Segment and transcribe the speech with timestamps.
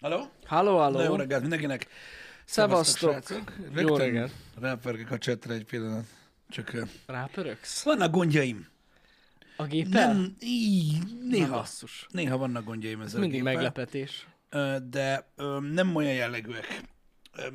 [0.00, 0.30] Halló?
[0.44, 1.16] Halló, Na, jó halló.
[1.16, 1.86] reggelt mindenkinek.
[2.44, 3.22] Szevasztok.
[3.74, 4.32] Jó reggelt.
[4.60, 6.04] Rápörgök a csetre egy pillanat.
[6.48, 6.72] Csak
[7.06, 7.82] Rápöröksz?
[7.82, 8.66] vannak gondjaim.
[9.56, 10.12] A géppel?
[10.12, 11.54] Nem, így, Na, néha.
[11.56, 12.06] basszus.
[12.10, 14.26] Néha vannak gondjaim ezzel Ez mindig a meglepetés.
[14.88, 15.28] De
[15.72, 16.80] nem olyan jellegűek.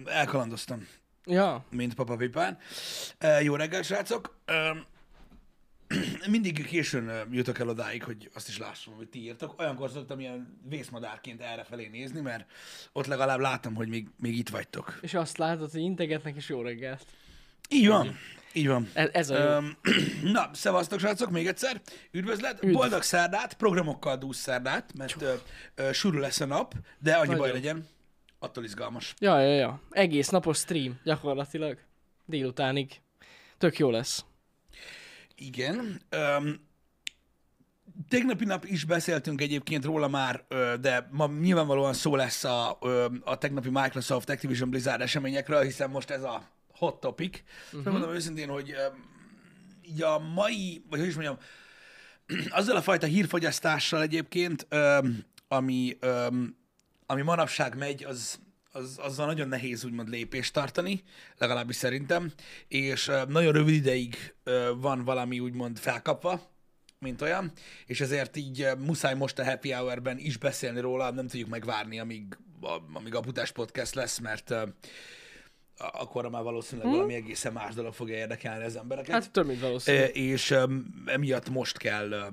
[0.06, 0.88] Elkalandoztam,
[1.26, 2.58] Ja, mint Papa Pipán.
[3.42, 4.38] Jó reggel, srácok.
[6.30, 9.60] Mindig későn jutok el odáig, hogy azt is lássam, hogy ti írtok.
[9.60, 12.52] Olyankor szoktam ilyen vészmadárként errefelé nézni, mert
[12.92, 15.00] ott legalább látom, hogy még, még itt vagytok.
[15.02, 17.06] és azt látod, hogy integetnek, és jó reggelt.
[17.70, 18.18] Így van.
[18.54, 18.90] Így van.
[18.94, 19.50] Ez, ez a jó.
[19.50, 19.78] Öm,
[20.34, 21.82] na, szevasztok, srácok, még egyszer.
[22.12, 22.64] Üdvözlet.
[22.64, 22.74] Üdv.
[22.74, 25.34] Boldog szerdát, programokkal dúsz szerdát, mert ö,
[25.76, 27.54] ö, sűrű lesz a nap, de annyi baj Nagyon.
[27.54, 27.88] legyen,
[28.40, 29.14] attól izgalmas.
[29.20, 29.82] Ja, ja, ja.
[29.90, 31.78] Egész napos stream, gyakorlatilag.
[32.26, 33.02] Délutánig.
[33.58, 34.26] Tök jó lesz.
[35.42, 36.02] Igen.
[36.10, 36.60] Öm,
[38.10, 40.46] tegnapi nap is beszéltünk egyébként róla már,
[40.82, 42.80] de ma nyilvánvalóan szó lesz a,
[43.24, 47.42] a tegnapi Microsoft Activision Blizzard eseményekről, hiszen most ez a hot topic.
[47.66, 47.84] Uh-huh.
[47.84, 48.76] Megmondom őszintén, hogy
[49.82, 51.38] így a mai, vagy hogy is mondjam,
[52.60, 54.68] azzal a fajta hírfogyasztással egyébként,
[55.48, 55.98] ami,
[57.06, 58.40] ami manapság megy, az,
[58.72, 61.04] az, azzal nagyon nehéz úgymond lépést tartani,
[61.38, 62.32] legalábbis szerintem,
[62.68, 64.34] és nagyon rövid ideig
[64.76, 66.50] van valami úgymond felkapva,
[67.00, 67.52] mint olyan,
[67.86, 72.38] és ezért így muszáj most a Happy Hour-ben is beszélni róla, nem tudjuk megvárni, amíg
[72.62, 74.54] a, amíg a Putás Podcast lesz, mert
[75.78, 76.98] akkor már valószínűleg hmm?
[76.98, 79.12] valami egészen más dolog fogja érdekelni az embereket.
[79.12, 79.98] Hát több, mint valószínű.
[80.04, 80.56] És
[81.06, 82.32] emiatt most kell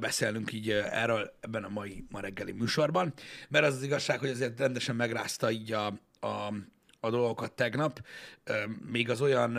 [0.00, 3.12] beszélnünk így erről ebben a mai ma reggeli műsorban,
[3.48, 5.86] mert az az igazság, hogy azért rendesen megrázta így a,
[6.20, 6.52] a,
[7.00, 8.00] a dolgokat tegnap.
[8.90, 9.58] Még az olyan,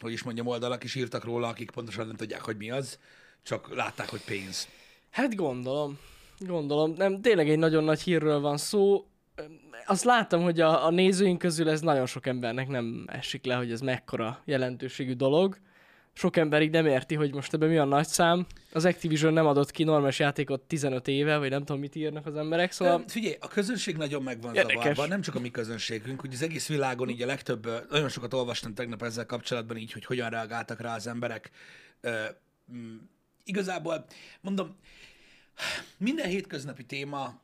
[0.00, 2.98] hogy is mondjam, oldalak is írtak róla, akik pontosan nem tudják, hogy mi az,
[3.42, 4.68] csak látták, hogy pénz.
[5.10, 5.98] Hát gondolom.
[6.38, 6.92] Gondolom.
[6.96, 9.06] Nem, tényleg egy nagyon nagy hírről van szó.
[9.86, 13.72] Azt láttam, hogy a, a nézőink közül ez nagyon sok embernek nem esik le, hogy
[13.72, 15.58] ez mekkora jelentőségű dolog.
[16.12, 18.46] Sok ember így nem érti, hogy most ebben mi a nagy szám.
[18.72, 22.36] Az Activision nem adott ki normális játékot 15 éve, vagy nem tudom, mit írnak az
[22.36, 22.92] emberek, szóval...
[22.92, 23.08] Szóval...
[23.08, 24.82] Figyelj, a közönség nagyon meg van Érdekes.
[24.82, 28.34] zavarva, nem csak a mi közönségünk, hogy az egész világon így a legtöbb, nagyon sokat
[28.34, 31.50] olvastam tegnap ezzel kapcsolatban így, hogy hogyan reagáltak rá az emberek.
[32.00, 32.24] Ö,
[33.44, 34.04] igazából,
[34.40, 34.76] mondom,
[35.96, 37.40] minden hétköznapi téma,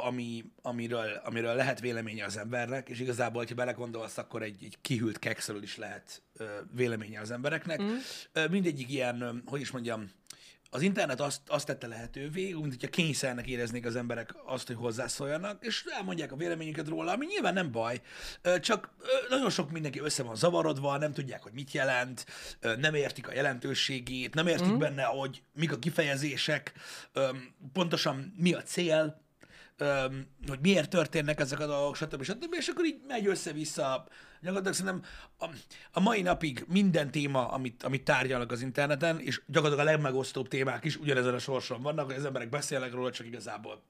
[0.00, 5.18] ami, amiről, amiről lehet véleménye az embernek, és igazából, ha belegondolsz, akkor egy, egy kihűlt
[5.18, 7.82] kekszről is lehet ö, véleménye az embereknek.
[7.82, 7.94] Mm.
[8.32, 10.10] Ö, mindegyik ilyen, ö, hogy is mondjam,
[10.70, 15.64] az internet azt, azt tette lehetővé, mint hogyha kényszernek éreznék az emberek azt, hogy hozzászóljanak,
[15.64, 18.00] és elmondják a véleményüket róla, ami nyilván nem baj,
[18.60, 18.90] csak
[19.28, 22.26] nagyon sok mindenki össze van zavarodva, nem tudják, hogy mit jelent,
[22.78, 24.78] nem értik a jelentőségét, nem értik mm.
[24.78, 26.72] benne, hogy mik a kifejezések,
[27.72, 29.26] pontosan mi a cél,
[29.78, 32.22] öm, hogy miért történnek ezek a dolgok, stb.
[32.22, 32.54] stb.
[32.58, 34.06] És akkor így megy össze-vissza.
[34.40, 35.02] Gyakorlatilag szerintem
[35.38, 35.46] a,
[35.92, 40.84] a mai napig minden téma, amit, amit tárgyalnak az interneten, és gyakorlatilag a legmegosztóbb témák
[40.84, 43.82] is ugyanezen a sorson vannak, hogy az emberek beszélnek róla, csak igazából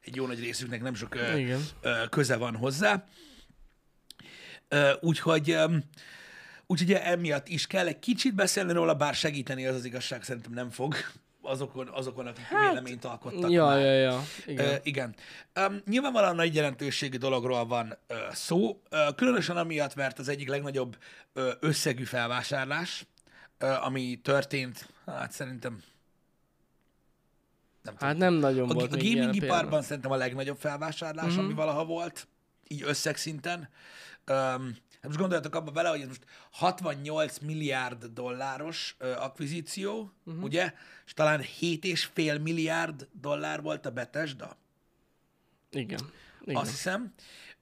[0.00, 1.60] egy jó nagy részüknek nem sok ö, Igen.
[1.80, 3.04] ö, köze van hozzá.
[4.68, 5.82] Ö, Úgyhogy öm,
[6.70, 10.70] Úgyhogy emiatt is kell egy kicsit beszélni róla, bár segíteni az az igazság szerintem nem
[10.70, 10.94] fog
[11.48, 13.78] azokon, azokon akik hát, véleményt alkottak Ja, már.
[13.80, 14.22] ja, ja.
[14.46, 14.66] Igen.
[14.68, 15.14] Ö, igen.
[15.66, 20.96] Um, nyilvánvalóan nagy jelentőségű dologról van ö, szó, ö, különösen amiatt, mert az egyik legnagyobb
[21.32, 23.06] ö, összegű felvásárlás,
[23.58, 25.82] ö, ami történt, hát szerintem
[27.82, 28.08] nem tudom.
[28.08, 31.34] Hát nem nagyon A, volt a gaming iparban szerintem a legnagyobb felvásárlás, Mhm.
[31.34, 31.44] mm-hmm.
[31.44, 32.28] ami valaha volt,
[32.68, 33.58] így összegszinten.
[34.30, 34.74] Um, hát
[35.08, 40.42] most gondoljatok abba bele, hogy ez most 68 milliárd dolláros akvizíció, uh-huh.
[40.42, 40.72] ugye?
[41.06, 44.56] És talán 7,5 milliárd dollár volt a Bethesda,
[45.70, 46.00] Igen.
[46.40, 46.56] Igen.
[46.56, 47.14] azt hiszem.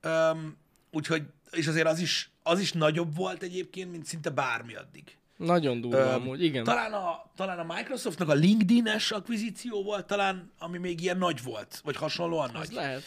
[0.04, 0.56] Um,
[0.90, 5.16] úgyhogy, és azért az is, az is nagyobb volt egyébként, mint szinte bármi addig.
[5.36, 6.64] Nagyon durva Öm, amúgy, igen.
[6.64, 11.80] Talán a, talán a Microsoftnak a LinkedIn-es akvizíció volt talán, ami még ilyen nagy volt,
[11.84, 12.76] vagy hasonlóan Az nagy.
[12.76, 13.02] lehet.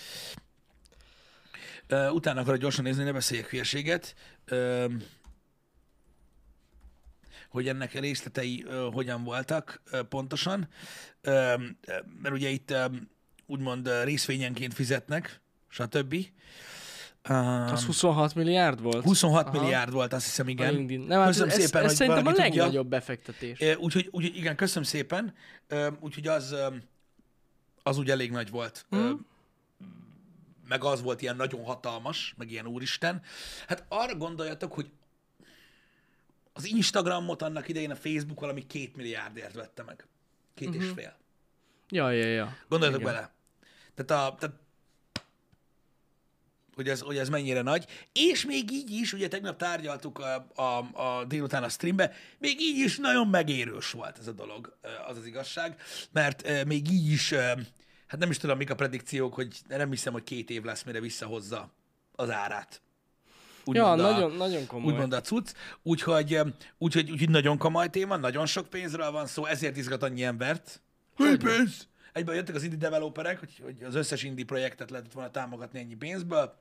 [1.91, 4.15] Uh, utána akarok gyorsan nézni, ne beszéljek hülyeséget.
[4.51, 4.93] Uh,
[7.49, 10.67] hogy ennek a részletei uh, hogyan voltak uh, pontosan.
[11.23, 11.33] Uh,
[12.21, 12.73] mert ugye itt
[13.45, 16.15] úgymond uh, részvényenként fizetnek, stb.
[17.29, 19.03] Uh, Az 26 milliárd volt?
[19.03, 19.59] 26 Aha.
[19.61, 20.73] milliárd volt, azt hiszem, igen.
[20.73, 21.07] LinkedIn.
[21.07, 22.63] Nem, hát Köszönöm ez, szépen, ez hogy szerintem a valaki tudja.
[22.63, 23.59] legnagyobb befektetés.
[23.77, 25.33] Úgyhogy, úgyhogy igen, köszönöm szépen.
[25.99, 26.55] Úgyhogy az,
[27.83, 28.85] az úgy elég nagy volt.
[28.89, 29.11] Ö,
[30.69, 33.21] Meg az volt ilyen nagyon hatalmas, meg ilyen úristen.
[33.67, 34.91] Hát arra gondoljatok, hogy
[36.53, 40.07] az Instagramot annak idején a Facebook valami két milliárdért vette meg.
[40.53, 41.17] Két és fél.
[41.89, 42.57] Ja, ja, ja.
[42.67, 43.13] Gondoljatok Igen.
[43.13, 43.31] bele.
[43.95, 44.55] Tehát, a, tehát
[46.75, 47.85] hogy ez, hogy ez mennyire nagy.
[48.13, 52.77] És még így is, ugye tegnap tárgyaltuk a, a, a délután a streambe, még így
[52.77, 54.77] is nagyon megérős volt ez a dolog,
[55.07, 55.81] az az igazság,
[56.11, 57.33] mert még így is,
[58.09, 60.99] hát nem is tudom, mik a predikciók, hogy nem hiszem, hogy két év lesz, mire
[60.99, 61.71] visszahozza
[62.15, 62.81] az árát.
[63.65, 64.91] Ja, a, nagyon, nagyon komoly.
[64.91, 65.51] Úgymond a cucc.
[65.83, 66.39] Úgyhogy,
[66.77, 70.81] úgyhogy, úgyhogy nagyon komoly téma, nagyon sok pénzről van szó, ezért izgat annyi embert.
[71.15, 71.87] Hogy pénz?
[72.13, 75.95] Egyben jöttek az indie developerek, hogy, hogy az összes indie projektet lehetett volna támogatni ennyi
[75.95, 76.53] pénzből.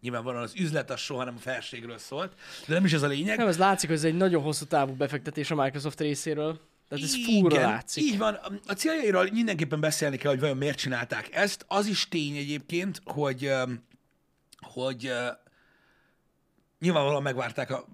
[0.00, 2.34] Nyilvánvalóan az üzlet az soha nem a felségről szólt,
[2.66, 3.38] de nem is ez a lényeg.
[3.38, 6.60] Nem, ez látszik, hogy ez egy nagyon hosszú távú befektetés a Microsoft részéről.
[6.88, 8.04] Tehát ez fúra látszik.
[8.04, 8.38] Így van.
[8.66, 11.64] A céljairól mindenképpen beszélni kell, hogy vajon miért csinálták ezt.
[11.68, 13.52] Az is tény egyébként, hogy,
[14.60, 15.12] hogy
[16.78, 17.86] nyilvánvalóan megvárták a,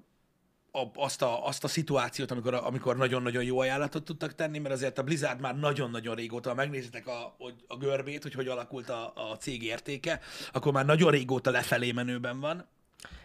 [0.73, 4.99] a, azt, a, azt a szituációt, amikor, amikor nagyon-nagyon jó ajánlatot tudtak tenni, mert azért
[4.99, 7.37] a Blizzard már nagyon-nagyon régóta, ha megnézitek a,
[7.67, 10.21] a görbét, hogy hogy alakult a, a cég értéke,
[10.53, 12.69] akkor már nagyon régóta lefelé menőben van.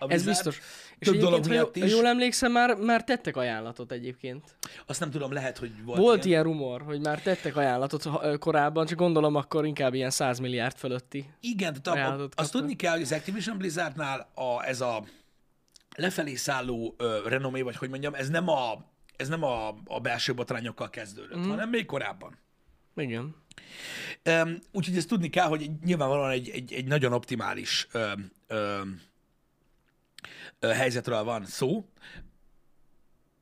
[0.08, 0.62] Ez biztos.
[1.00, 1.92] És Több dolog miatt is.
[1.92, 4.56] jól emlékszem, már, már tettek ajánlatot egyébként.
[4.86, 8.10] Azt nem tudom, lehet, hogy volt Volt ilyen, ilyen rumor, hogy már tettek ajánlatot
[8.40, 13.02] korábban, csak gondolom akkor inkább ilyen 100 milliárd fölötti Igen, tehát azt tudni kell, hogy
[13.02, 15.04] az Activision Blizzardnál a, ez a
[15.96, 18.86] lefelé szálló ö, renomé, vagy hogy mondjam, ez nem a,
[19.16, 21.50] ez nem a, a belső botrányokkal kezdődött, mm.
[21.50, 22.38] hanem még korábban.
[22.96, 23.36] Igen.
[24.26, 28.12] Um, úgyhogy ezt tudni kell, hogy nyilvánvalóan egy, egy, egy nagyon optimális ö,
[28.48, 28.82] ö,
[30.62, 31.86] helyzetről van szó,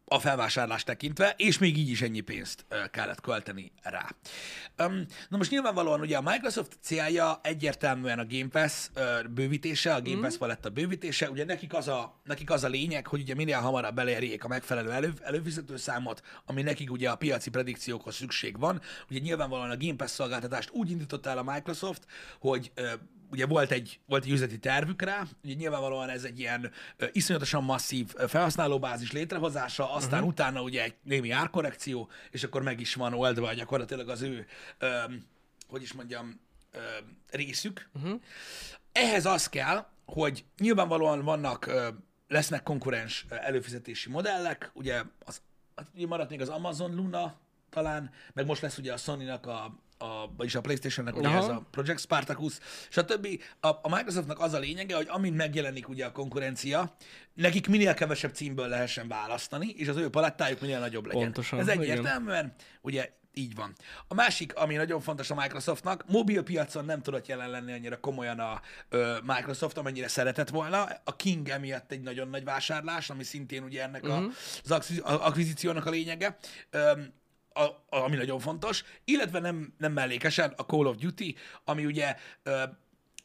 [0.08, 4.16] a felvásárlást tekintve, és még így is ennyi pénzt kellett költeni rá.
[5.30, 8.90] Na most nyilvánvalóan ugye a Microsoft célja egyértelműen a Game Pass
[9.30, 10.22] bővítése, a Game.
[10.22, 13.60] Pass lett a bővítése, ugye nekik az a, nekik az a lényeg, hogy ugye minél
[13.60, 18.82] hamarabb elérjék a megfelelő elő, előfizető számot, ami nekik ugye a piaci predikciókhoz szükség van.
[19.10, 22.06] Ugye nyilvánvalóan a Game Pass szolgáltatást úgy indította el a Microsoft,
[22.40, 22.72] hogy
[23.32, 27.64] ugye volt egy, volt egy üzleti tervük rá, ugye nyilvánvalóan ez egy ilyen uh, iszonyatosan
[27.64, 30.28] masszív felhasználóbázis létrehozása, aztán uh-huh.
[30.28, 34.46] utána ugye egy némi árkorrekció, és akkor meg is van oldva gyakorlatilag az ő,
[34.82, 35.28] um,
[35.68, 37.90] hogy is mondjam, um, részük.
[37.94, 38.22] Uh-huh.
[38.92, 41.88] Ehhez az kell, hogy nyilvánvalóan vannak, uh,
[42.28, 45.42] lesznek konkurens előfizetési modellek, ugye az,
[45.76, 47.36] hát maradt még az Amazon Luna
[47.70, 51.66] talán, meg most lesz ugye a Sony-nak a, a, vagyis a Playstation-nek ugye ez a
[51.72, 52.58] Project Spartacus,
[52.90, 53.28] stb.
[53.60, 56.96] A, a Microsoftnak az a lényege, hogy amint megjelenik ugye a konkurencia,
[57.34, 61.22] nekik minél kevesebb címből lehessen választani, és az ő palettájuk minél nagyobb legyen.
[61.22, 62.56] Pontosan, ez egyértelműen, igen.
[62.82, 63.76] ugye így van.
[64.08, 68.40] A másik, ami nagyon fontos a Microsoftnak, mobil piacon nem tudott jelen lenni annyira komolyan
[68.40, 70.88] a ö, Microsoft, amennyire szeretett volna.
[71.04, 74.32] A King emiatt egy nagyon nagy vásárlás, ami szintén ugye ennek uh-huh.
[74.70, 76.38] a, az akvizíciónak a lényege.
[76.70, 76.92] Ö,
[77.56, 82.16] a, ami nagyon fontos, illetve nem, nem mellékesen a Call of Duty, ami ugye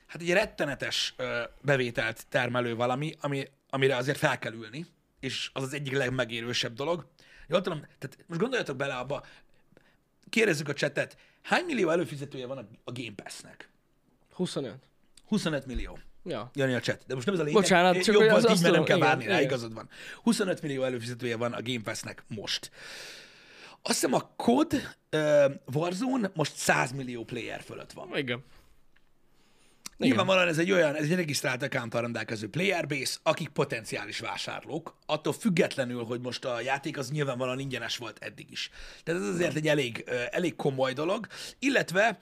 [0.06, 1.14] hát egy rettenetes
[1.60, 4.86] bevételt termelő valami, ami, amire azért fel kell ülni,
[5.20, 7.06] és az az egyik legmegérősebb dolog.
[7.48, 9.24] Jól tudom, tehát most gondoljatok bele abba,
[10.28, 13.68] kérdezzük a csetet, hány millió előfizetője van a, a Game Pass-nek?
[14.34, 14.74] 25.
[15.26, 15.98] 25 millió.
[16.24, 16.50] Ja.
[16.54, 17.04] Jani a chat.
[17.06, 17.60] De most nem ez a lényeg.
[17.60, 19.88] Bocsánat, csak Jobb az volt így, mert nem kell várni rá, igazad van.
[20.22, 22.70] 25 millió előfizetője van a Game Pass-nek most.
[23.82, 24.72] Azt hiszem a COD
[25.12, 25.44] uh,
[25.74, 28.16] Warzone most 100 millió player fölött van.
[28.16, 28.44] Igen.
[30.00, 35.32] Nyilvánvalóan ez egy olyan, ez egy regisztrált account rendelkező player base, akik potenciális vásárlók, attól
[35.32, 38.70] függetlenül, hogy most a játék az nyilvánvalóan ingyenes volt eddig is.
[39.02, 41.26] Tehát ez azért egy elég, elég komoly dolog,
[41.58, 42.18] illetve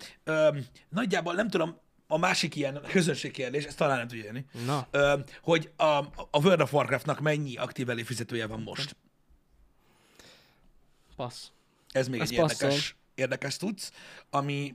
[0.89, 4.89] nagyjából nem tudom, a másik ilyen közönségkérdés, ezt talán nem tudja jönni, Na.
[5.43, 5.85] hogy a,
[6.31, 8.97] a World of Warcraftnak mennyi aktív előfizetője van most.
[11.19, 11.47] Passz.
[11.91, 12.97] Ez még Ez egy érdekes, passzol.
[13.15, 13.93] érdekes tudsz,
[14.31, 14.75] ami,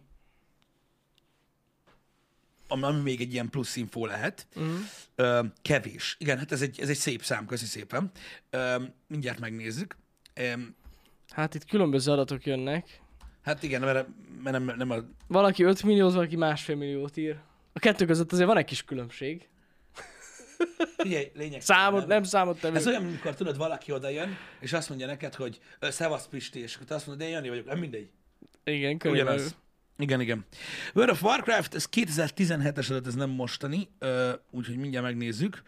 [2.68, 4.48] ami, ami még egy ilyen plusz info lehet.
[4.56, 4.78] Uh-huh.
[5.16, 6.16] Ö, kevés.
[6.20, 8.12] Igen, hát ez egy, ez egy szép szám, köszi szépen.
[8.50, 9.98] Ö, mindjárt megnézzük.
[10.34, 10.54] Ö,
[11.30, 13.02] Hát itt különböző adatok jönnek.
[13.42, 14.08] hát igen, mert,
[14.44, 14.96] mert nem, nem a...
[15.28, 17.40] Valaki 5 milliót, valaki másfél milliót ír.
[17.74, 19.48] A kettő között azért van egy kis különbség.
[20.98, 21.62] Figyelj, lényeg.
[21.62, 22.76] Számot, nem számot tevő.
[22.76, 26.60] Ez olyan, amikor tudod, valaki oda jön, és azt mondja neked, hogy "Ö, szevasz Pisti,
[26.60, 28.10] és akkor azt mondod, de én Jani vagyok, nem mindegy.
[28.64, 29.34] Igen, körülbelül.
[29.34, 29.56] Ugyanaz.
[29.98, 30.46] Igen, igen.
[30.94, 33.88] World of Warcraft, ez 2017-es adat, ez nem mostani,
[34.52, 35.62] úgyhogy mindjárt megnézzük.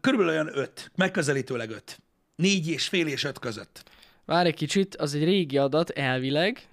[0.00, 2.00] Körülbelül olyan 5, megközelítőleg 5.
[2.36, 3.90] Négy és fél és öt között.
[4.24, 6.68] Várj egy kicsit, az egy régi adat elvileg,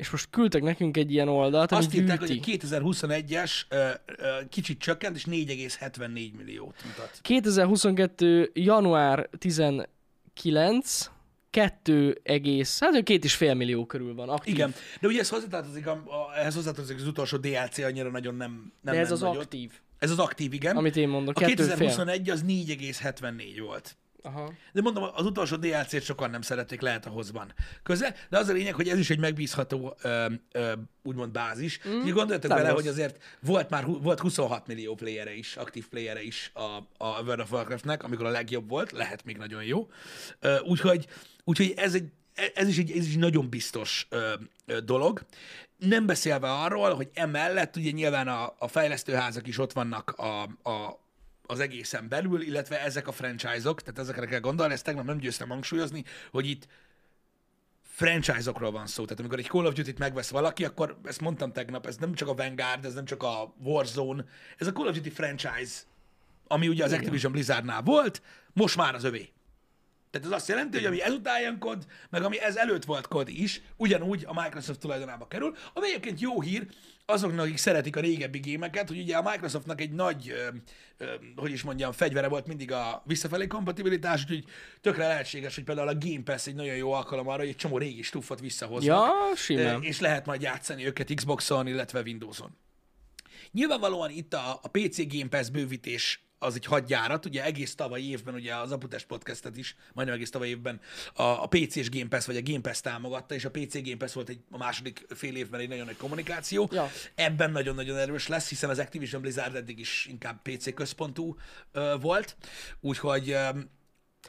[0.00, 2.50] és most küldtek nekünk egy ilyen oldalt, Azt írták, gyűjti.
[2.50, 7.18] hogy a 2021-es ö, ö, kicsit csökkent, és 4,74 milliót mutat.
[7.22, 8.50] 2022.
[8.54, 11.10] január 19,
[11.50, 14.54] 2 egész, hát két és fél millió körül van aktív.
[14.54, 18.50] Igen, de ugye ez hozzátartozik, a, a, ehhez hozzátartozik az utolsó DLC, annyira nagyon nem,
[18.80, 19.42] nem De ez ment az nagyot.
[19.42, 19.70] aktív.
[19.98, 20.76] Ez az aktív, igen.
[20.76, 21.76] Amit én mondok, a kettő fél.
[21.76, 23.96] 2021 az 4,74 volt.
[24.22, 24.52] Aha.
[24.72, 28.52] De mondom, az utolsó DLC-t sokan nem szerették, lehet ahhoz van köze, de az a
[28.52, 30.72] lényeg, hogy ez is egy megbízható ö, ö,
[31.02, 31.80] úgymond bázis.
[31.88, 36.22] Mm, gondoljatok nem bele, hogy azért volt már volt 26 millió playere is, aktív playere
[36.22, 39.88] is a, a World of Warcraftnek, amikor a legjobb volt, lehet még nagyon jó.
[40.62, 41.06] Úgyhogy,
[41.44, 42.08] úgyhogy ez, egy,
[42.54, 44.32] ez, is egy, ez is egy nagyon biztos ö,
[44.66, 45.22] ö, dolog.
[45.76, 51.00] Nem beszélve arról, hogy emellett ugye nyilván a, a fejlesztőházak is ott vannak a, a,
[51.50, 55.48] az egészen belül, illetve ezek a franchise-ok, tehát ezekre kell gondolni, ezt tegnap nem győztem
[55.48, 56.66] hangsúlyozni, hogy itt
[57.82, 59.02] franchise-okról van szó.
[59.02, 62.28] Tehát amikor egy Call of Duty-t megvesz valaki, akkor ezt mondtam tegnap, ez nem csak
[62.28, 64.24] a Vanguard, ez nem csak a Warzone,
[64.58, 65.80] ez a Call of Duty franchise,
[66.46, 69.32] ami ugye az Activision Blizzardnál volt, most már az övé.
[70.10, 73.28] Tehát ez azt jelenti, hogy ami ezután jön kod, meg ami ez előtt volt kod
[73.28, 76.66] is, ugyanúgy a Microsoft tulajdonába kerül, ami egyébként jó hír
[77.06, 80.48] azoknak, akik szeretik a régebbi gémeket, hogy ugye a Microsoftnak egy nagy, ö,
[80.98, 84.44] ö, hogy is mondjam, fegyvere volt mindig a visszafelé kompatibilitás, úgyhogy
[84.80, 87.78] tökre lehetséges, hogy például a Game Pass egy nagyon jó alkalom arra, hogy egy csomó
[87.78, 88.96] régi stuffot visszahoznak.
[88.96, 89.82] Ja, simán.
[89.82, 92.56] és lehet majd játszani őket Xboxon, illetve Windowson.
[93.52, 98.34] Nyilvánvalóan itt a, a PC Game Pass bővítés az egy hadjárat, ugye egész tavaly évben,
[98.34, 100.80] ugye az Aputest podcastet is, majdnem egész tavaly évben
[101.14, 104.12] a, a PC-s Game Pass, vagy a Game Pass támogatta, és a PC Game Pass
[104.12, 106.68] volt egy, a második fél évben egy nagyon nagy kommunikáció.
[106.72, 106.90] Ja.
[107.14, 111.36] Ebben nagyon-nagyon erős lesz, hiszen az Activision Blizzard eddig is inkább PC központú
[111.72, 112.36] ö, volt,
[112.80, 113.48] úgyhogy, ö,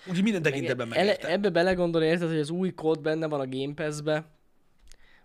[0.05, 1.27] úgyhogy minden tekintetben megérte.
[1.27, 4.25] ebbe belegondolni, érted, hogy az új kód benne van a Game Pass-be,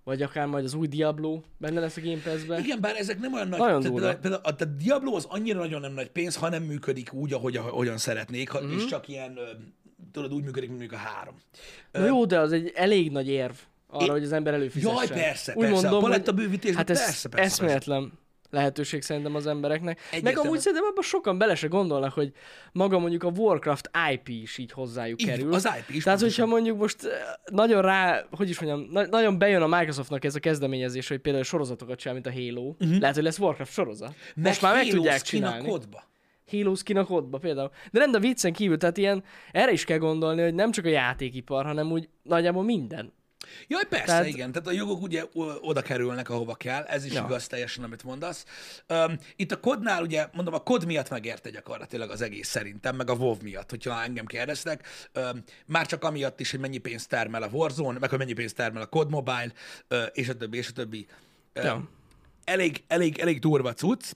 [0.07, 2.59] vagy akár majd az új Diablo benne lesz a Game Pass-be.
[2.59, 3.59] Igen, bár ezek nem olyan nagy...
[3.59, 4.17] Nagyon tehát durva.
[4.19, 7.57] például, a, a Diablo az annyira nagyon nem nagy pénz, ha nem működik úgy, ahogy,
[7.57, 8.73] ahogyan szeretnék, ha, Mhm.
[8.73, 9.39] és csak ilyen,
[10.13, 11.35] tudod, úgy működik, mint mondjuk a három.
[11.93, 13.55] Na jó, de az egy elég nagy érv
[13.87, 14.97] arra, É- hogy az ember előfizessen.
[14.97, 18.13] Jaj, persze, Úgy persze, a mondom, paletta hogy- bővítésben Hát ez persze, persze, eszméletlen
[18.57, 19.97] lehetőség szerintem az embereknek.
[19.97, 20.47] Meg Egyértelműen.
[20.47, 22.33] amúgy szerintem abban sokan bele se gondolnak, hogy
[22.73, 25.55] maga mondjuk a Warcraft IP is így hozzájuk Így, kerül.
[25.55, 27.11] az IP is Tehát, hogyha mondjuk most eh,
[27.45, 31.45] nagyon rá, hogy is mondjam, na- nagyon bejön a Microsoftnak ez a kezdeményezés, hogy például
[31.45, 32.69] sorozatokat csinál, mint a Halo.
[32.81, 32.99] Uh-huh.
[32.99, 34.15] Lehet, hogy lesz Warcraft sorozat.
[34.35, 35.69] Meg most már meg Halo tudják skin a csinálni.
[35.69, 36.03] kodba.
[36.51, 37.71] Halo skin a kodba például.
[37.93, 40.89] De nem, de viccen kívül, tehát ilyen, erre is kell gondolni, hogy nem csak a
[40.89, 43.13] játékipar, hanem úgy nagyjából minden.
[43.69, 44.53] Jaj, persze, Tehát- igen.
[44.53, 45.25] Tehát a jogok ugye
[45.61, 46.83] oda kerülnek, ahova kell.
[46.83, 47.25] Ez is Ja.
[47.25, 48.45] igaz teljesen, amit mondasz.
[48.89, 53.11] Um, itt a kodnál ugye, mondom, a kod miatt megérte gyakorlatilag az egész szerintem, meg
[53.11, 54.87] a WoW miatt, hogyha engem kérdeztek.
[55.15, 58.55] Um, már csak amiatt is, hogy mennyi pénzt termel a Warzone, meg hogy mennyi pénzt
[58.57, 59.53] termel a Cod Mobile,
[59.91, 61.07] uh, és a többi, és a többi.
[61.55, 61.89] Um, Ja.
[62.47, 64.13] Elég, elég, elég durva cucc.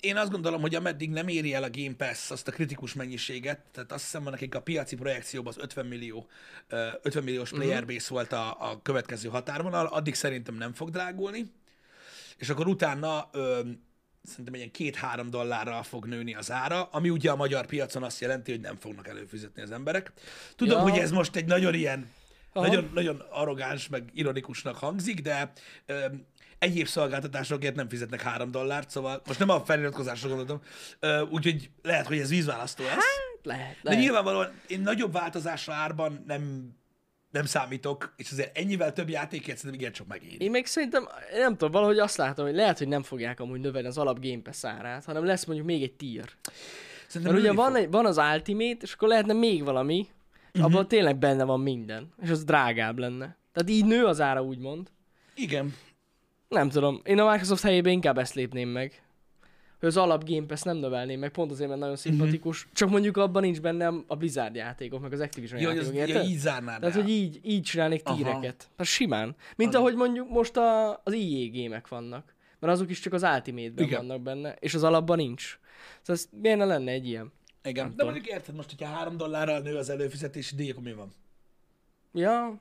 [0.00, 3.60] Én azt gondolom, hogy ameddig nem éri el a Game Pass azt a kritikus mennyiséget,
[3.72, 6.26] tehát azt hiszem, hogy nekik a piaci projekcióban az 50 millió,
[6.70, 11.52] uh, 50 milliós player base volt a, a következő határvonal, addig szerintem nem fog drágulni,
[12.36, 13.86] és akkor utána um,
[14.22, 18.50] szerintem ilyen két-három dollárral fog nőni az ára, ami ugye a magyar piacon azt jelenti,
[18.50, 20.12] hogy nem fognak előfizetni az emberek.
[20.56, 20.82] Tudom, Ja.
[20.82, 22.10] hogy ez most egy nagyon ilyen,
[22.52, 22.66] Aha.
[22.66, 25.52] nagyon, nagyon arrogáns, meg ironikusnak hangzik, de
[26.58, 30.60] egyéb szolgáltatásokért nem fizetnek három dollárt, szóval most nem a feliratkozásra gondoltam,
[31.30, 33.04] úgyhogy lehet, hogy ez vízválasztó lesz.
[33.42, 34.00] Lehet, De lehet.
[34.00, 36.70] nyilvánvalóan én nagyobb változásra árban nem,
[37.30, 40.44] nem számítok, és azért ennyivel több játékért szerintem igencsak megéri.
[40.44, 43.88] Én meg szerintem, nem tudom, valahogy azt látom, hogy lehet, hogy nem fogják amúgy növelni
[43.88, 46.28] az alap Game Pass árát, hanem lesz mondjuk még egy tier.
[47.06, 50.06] Szerintem Mert ugye van, egy, van az Ultimate, és akkor lehetne még valami,
[50.52, 50.64] Mhm.
[50.64, 53.36] abban tényleg benne van minden, és az drágább lenne.
[53.52, 54.90] Tehát így nő az ára, úgymond.
[55.34, 55.74] Igen.
[56.48, 59.02] Nem tudom, én a Microsoft helyében inkább ezt lépném meg.
[59.78, 62.64] Hogy az alap Game Pass nem növelném meg, pont azért, mert nagyon szimpatikus.
[62.64, 62.74] Mhm.
[62.74, 66.06] Csak mondjuk abban nincs benne a Blizzard játékok, meg az Activision Ja, az, játékok, ja,
[66.06, 66.24] érted?
[66.24, 67.02] így zárnád Tehát, el.
[67.02, 68.16] hogy így, így csinálnék Aha.
[68.16, 68.68] tíreket.
[68.76, 69.36] Hát simán.
[69.56, 72.34] Mint ahogy mondjuk most a, az EA gémek vannak.
[72.58, 74.06] Mert azok is csak az Ultimate-ben Igen.
[74.06, 75.58] vannak benne, és az alapban nincs.
[76.00, 77.32] Szóval ez miért ne lenne egy ilyen?
[77.62, 77.84] Igen.
[77.84, 78.06] De tudom.
[78.06, 81.12] mondjuk érted, most, hogyha három dollárral nő az előfizetési díj, akkor mi van?
[82.12, 82.60] Ja.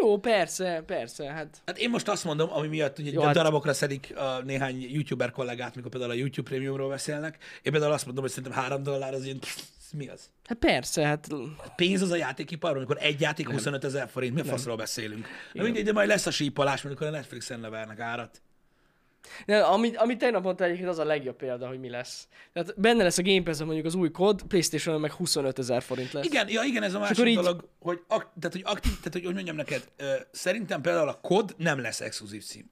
[0.00, 3.72] Jó, persze, persze, hát Hát én most azt mondom, ami miatt ugye Jó, hát- darabokra
[3.72, 7.36] szedik a néhány youtuber kollégát, mikor például a YouTube Premiumról beszélnek.
[7.62, 9.62] Én például azt mondom, hogy szerintem 3 dollár az ilyen, pff,
[9.92, 10.30] mi az?
[10.44, 11.28] Hát persze, hát
[11.76, 15.28] Pénz az a játékipar, amikor egy játék 25 ezer forint, mi faszról beszélünk?
[15.52, 18.40] Na mindegy, de majd lesz a sípolás, amikor a Netflixen levernek árat.
[19.46, 22.28] De, amit, amit tegnap mondta egyébként az a legjobb példa, hogy mi lesz.
[22.52, 26.12] Tehát benne lesz a Game Pass-en mondjuk az új kód, playstation meg 25 ezer forint
[26.12, 26.24] lesz.
[26.26, 29.24] Igen, ja, igen, ez a másik így- dolog, hogy, ak- tehát, hogy aktív, tehát, hogy,
[29.24, 32.70] hogy mondjam neked, ö, szerintem például a kod nem lesz exkluzív cím.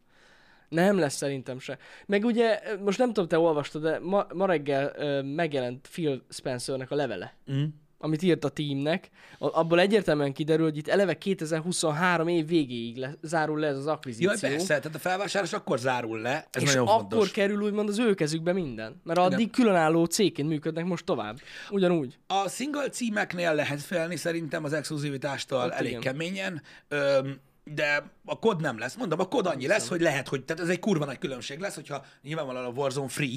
[0.68, 1.78] Nem lesz szerintem se.
[2.06, 6.90] Meg ugye, most nem tudom, te olvastad, de ma, ma reggel ö, megjelent Phil Spencernek
[6.90, 7.34] a levele.
[7.52, 7.64] Mm.
[7.98, 13.58] Amit írt a teamnek, abból egyértelműen kiderül, hogy itt eleve 2023 év végéig le, zárul
[13.58, 14.30] le ez az akvizíció.
[14.30, 17.30] Jaj, persze, tehát a felvásárlás akkor zárul le, ez és nagyon akkor fontos.
[17.30, 19.00] kerül úgymond az ő kezükbe minden.
[19.04, 19.50] Mert addig Igen.
[19.50, 21.38] különálló cégként működnek most tovább.
[21.70, 22.18] Ugyanúgy.
[22.26, 26.00] A single címeknél lehet félni szerintem az exkluzivitástól elég igen.
[26.00, 27.40] keményen, öm,
[27.74, 28.94] de a kod nem lesz.
[28.94, 31.74] Mondom, a kod annyi lesz, hogy lehet, hogy tehát ez egy kurva nagy különbség lesz,
[31.74, 33.36] hogyha nyilvánvalóan a Warzone free,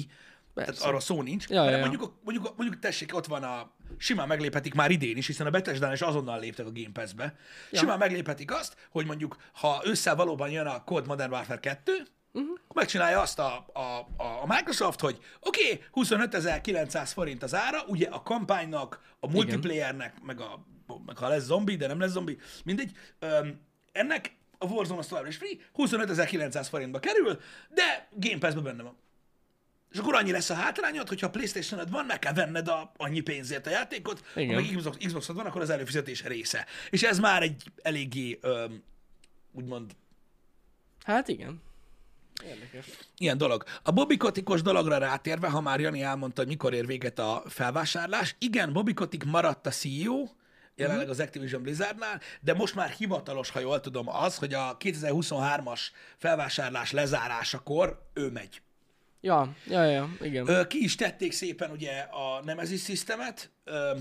[0.54, 0.86] tehát Persze.
[0.86, 1.48] arról szó nincs.
[1.48, 1.86] Ja, hanem ja.
[1.86, 5.92] Mondjuk, mondjuk, mondjuk tessék, ott van a simán megléphetik már idén is, hiszen a Bethesda
[5.92, 7.36] is azonnal léptek a Game Pass-be.
[7.70, 7.78] Ja.
[7.78, 12.42] Simán megléphetik azt, hogy mondjuk, ha ősszel valóban jön a COD Modern Warfare 2, Mhm.
[12.42, 12.58] uh-huh.
[12.74, 13.80] megcsinálja azt a, a,
[14.16, 16.18] a, Microsoft, hogy oké, okay,
[16.60, 20.66] 25.900 forint az ára, ugye a kampánynak, a multiplayernek, meg, a,
[21.06, 23.60] meg ha lesz zombi, de nem lesz zombi, mindegy, öm,
[23.92, 27.40] ennek a Warzone az továbbra is free, 25.900 forintba kerül,
[27.70, 28.96] de Game Pass-ben benne van.
[29.92, 33.20] És akkor annyi lesz a hátrányod, hogyha a playstation van, meg kell venned a, annyi
[33.20, 34.54] pénzért a játékot, Igen.
[34.54, 36.66] ha meg Xbox, Xboxod van, akkor az előfizetés része.
[36.90, 38.82] És ez már egy eléggé, öm,
[39.52, 39.90] úgymond,
[41.04, 41.62] Hát igen.
[42.44, 42.86] Érdekes.
[43.16, 43.64] ilyen dolog.
[43.82, 48.34] A Bobby Kotikos dologra rátérve, ha már Jani elmondta, hogy mikor ér véget a felvásárlás,
[48.38, 50.28] igen, Bobby Kotik maradt a CEO,
[50.76, 55.80] jelenleg az Activision Blizzardnál, de most már hivatalos, ha jól tudom, az, hogy a 2023-as
[56.16, 58.62] felvásárlás lezárásakor ő megy.
[59.24, 60.48] Ja, ja, ja, igen.
[60.48, 63.96] Ö, ki is tették szépen ugye a Nemesis Systemet, ö,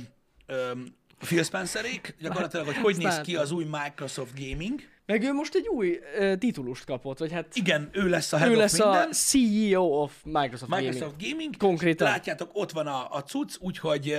[0.46, 0.72] ö,
[1.20, 4.80] Phil Spencerék, gyakorlatilag, hogy hogy néz ki az új Microsoft Gaming.
[5.06, 8.52] Meg ő most egy új uh, titulust kapott, vagy hát Igen, ő lesz a head
[8.52, 9.10] ő lesz minden.
[9.10, 11.32] a CEO of Microsoft, Microsoft Gaming.
[11.32, 11.58] Gaming.
[11.58, 12.08] Konkrétan.
[12.08, 14.18] Látjátok, ott van a, a cucc, úgyhogy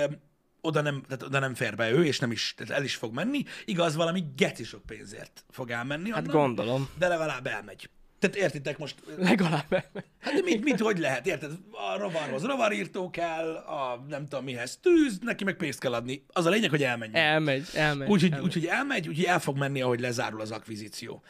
[0.61, 3.13] oda nem, tehát oda nem fér be ő, és nem is, tehát el is fog
[3.13, 3.43] menni.
[3.65, 6.89] Igaz, valami geci sok pénzért fog elmenni Hát onnan, gondolom.
[6.97, 7.89] de legalább elmegy.
[8.23, 9.73] Tehát értitek most, Legalább.
[10.19, 11.51] Hát de mit, mit, hogy lehet, érted?
[11.71, 16.25] A rovarhoz rovarírtó kell, a nem tudom mihez tűz, neki meg pénzt kell adni.
[16.27, 17.23] Az a lényeg, hogy elmenjen.
[17.23, 18.09] Elmegy, elmegy.
[18.09, 18.57] Úgyhogy elmegy.
[18.57, 21.23] úgy, elmegy, úgyhogy el fog menni, ahogy lezárul az akvizíció.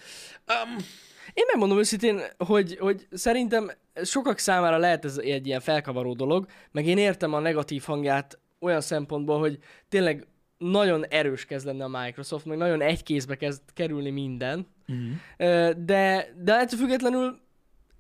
[0.48, 0.86] Um,
[1.34, 3.72] Én megmondom őszintén, hogy, hogy szerintem
[4.04, 8.82] sokak számára lehet ez egy ilyen felkavaró dolog, meg én értem a negatív hangját olyan
[8.82, 9.58] szempontból, hogy
[9.90, 10.28] tényleg
[10.64, 15.70] nagyon erős kezd lenni a Microsoft, meg nagyon egy kézbe kezd kerülni minden, uh-huh.
[15.70, 17.43] de, de ettől függetlenül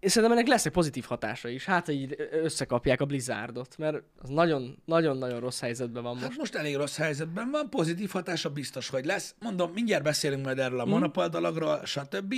[0.03, 1.65] és szerintem ennek lesz egy pozitív hatása is.
[1.65, 6.27] Hát, hogy összekapják a Blizzardot, mert az nagyon, nagyon-nagyon rossz helyzetben van most.
[6.27, 9.35] hát most elég rossz helyzetben van, pozitív hatása biztos, hogy lesz.
[9.39, 12.35] Mondom, mindjárt beszélünk majd erről a monopól dologról, stb.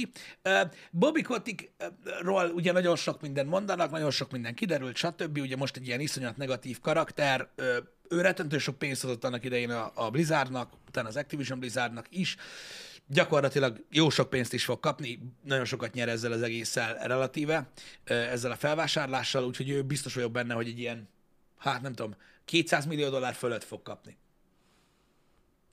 [0.92, 5.38] Bobby Kotickról ugye nagyon sok minden mondanak, nagyon sok minden kiderült, stb.
[5.38, 7.50] Ugye most egy ilyen iszonyat negatív karakter,
[8.10, 12.36] ő rettentő sok pénzt adott annak idején a, a Blizzardnak, utána az Activision Blizzardnak is.
[13.08, 17.70] Gyakorlatilag jó sok pénzt is fog kapni, nagyon sokat nyer ezzel az egésszel relatíve,
[18.04, 21.10] ezzel a felvásárlással, úgyhogy ő biztos vagyok benne, hogy egy ilyen,
[21.58, 22.16] hát nem tudom,
[22.46, 24.18] 200 millió dollár fölött fog kapni.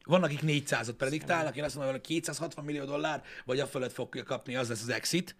[0.04, 4.22] Van, akik 400-ot prediktálnak, én azt mondom, hogy 260 millió dollár, vagy a fölött fogja
[4.22, 5.36] kapni, az lesz az exit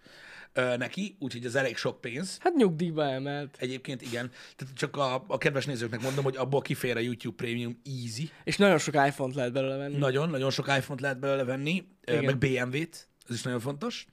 [0.53, 2.37] ö, neki, úgyhogy ez elég sok pénz.
[2.39, 3.57] Hát nyugdíjba emelt.
[3.59, 7.81] Egyébként igen, tehát csak a, a kedves nézőknek mondom, hogy abból kifér a YouTube Premium
[7.85, 8.29] easy.
[8.43, 9.97] És nagyon sok iPhone-t lehet belőle venni.
[9.97, 12.23] Nagyon, nagyon sok iPhone-t lehet belőle venni, Igen.
[12.23, 14.05] meg BMW-t, ez is nagyon fontos.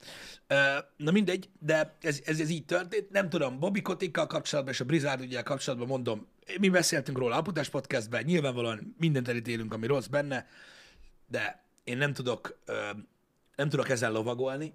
[0.97, 3.09] Na mindegy, de ez, ez, ez így történt.
[3.09, 6.27] Nem tudom, Bobby Kotikkal kapcsolatban és a Blizzard ügyel kapcsolatban mondom,
[6.59, 10.47] mi beszéltünk róla a Putás Podcastben, nyilvánvalóan mindent elítélünk, ami rossz benne,
[11.27, 12.59] de én nem tudok,
[13.55, 14.73] nem tudok ezzel lovagolni,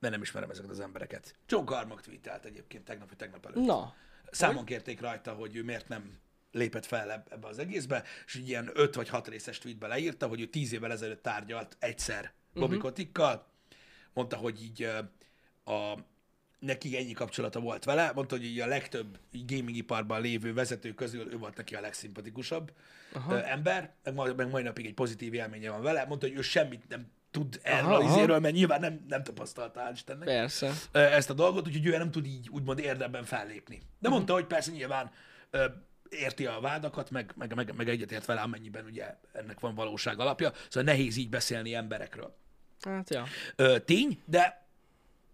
[0.00, 1.34] mert nem ismerem ezeket az embereket.
[1.48, 3.64] John Carmack tweetelt egyébként tegnap, vagy tegnap előtt.
[3.64, 3.94] Na,
[4.30, 6.18] Számon kérték rajta, hogy ő miért nem
[6.52, 10.26] lépett fel eb- ebbe az egészbe, és egy ilyen öt vagy hat részes tweetbe leírta,
[10.26, 12.80] hogy ő tíz évvel ezelőtt tárgyalt egyszer Bobby uh-huh.
[12.82, 13.46] Kotikkal,
[14.12, 14.82] mondta, hogy így
[15.64, 15.98] a,
[16.58, 20.94] neki ennyi kapcsolata volt vele, mondta, hogy így a legtöbb így gaming iparban lévő vezető
[20.94, 22.72] közül ő volt neki a legszimpatikusabb
[23.28, 26.88] ö, ember, meg, meg mai napig egy pozitív élménye van vele, mondta, hogy ő semmit
[26.88, 30.72] nem tud erről Aha, az izéről, mert nyilván nem, nem tapasztalta, hál' Istennek persze.
[30.92, 33.76] ezt a dolgot, úgyhogy ő nem tud így úgymond érdemben fellépni.
[33.98, 34.16] De Mhm.
[34.16, 35.10] mondta, hogy persze nyilván
[35.50, 35.64] ö,
[36.08, 40.52] érti a vádakat, meg, meg, meg, meg egyetért vele, amennyiben ugye ennek van valóság alapja,
[40.68, 42.36] szóval nehéz így beszélni emberekről.
[42.80, 43.24] Hát ja.
[43.56, 44.68] Ö, tény, de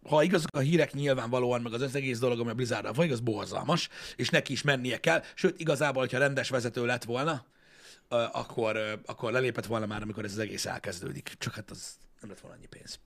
[0.08, 3.20] ha igazak a hírek nyilvánvalóan, meg az, az egész dolog, ami a Blizzardnal van, igaz,
[3.20, 5.22] borzalmas, és neki is mennie kell.
[5.34, 7.44] Sőt, igazából, hogyha rendes vezető lett volna,
[8.08, 11.34] akkor, akkor lelépett volna már, amikor ez az egész elkezdődik.
[11.38, 12.98] Csak hát az nem lett volna annyi pénz.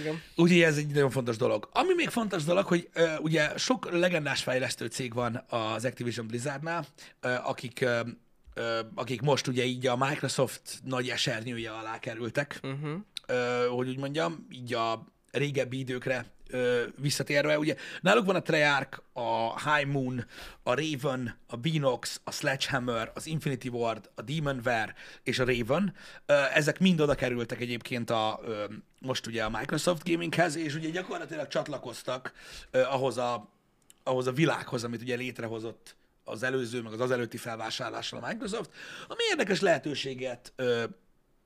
[0.00, 0.22] Igen.
[0.36, 1.68] Úgyhogy ez egy nagyon fontos dolog.
[1.72, 6.86] Ami még fontos dolog, hogy uh, ugye sok legendás fejlesztő cég van az Activision Blizzardnál,
[7.22, 8.08] uh, akik, uh,
[8.56, 13.00] uh, akik most ugye így a Microsoft nagy esernyője alá kerültek, Uh-huh.
[13.28, 17.58] uh, hogy úgy mondjam, így a, régebbi időkre ö, visszatérve.
[17.58, 20.26] Ugye náluk van a Treyarch, a High Moon,
[20.62, 25.94] a Raven, a Beanox, a Sledgehammer, az Infinity Ward, a Demonware és a Raven.
[26.26, 28.64] Ö, ezek mind oda kerültek egyébként a, ö,
[29.00, 32.32] most ugye a Microsoft Gaminghez, és ugye gyakorlatilag csatlakoztak
[32.70, 33.56] ö, ahhoz a
[34.02, 38.70] ahhoz a világhoz, amit ugye létrehozott az előző, meg az az előtti felvásárlással a Microsoft,
[39.08, 40.84] ami érdekes lehetőséget ö,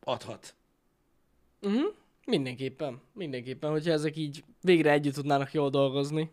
[0.04, 0.54] adhat.
[1.60, 1.94] Uh-huh.
[2.26, 6.30] Mindenképpen, mindenképpen, hogyha ezek így végre együtt tudnának jól dolgozni.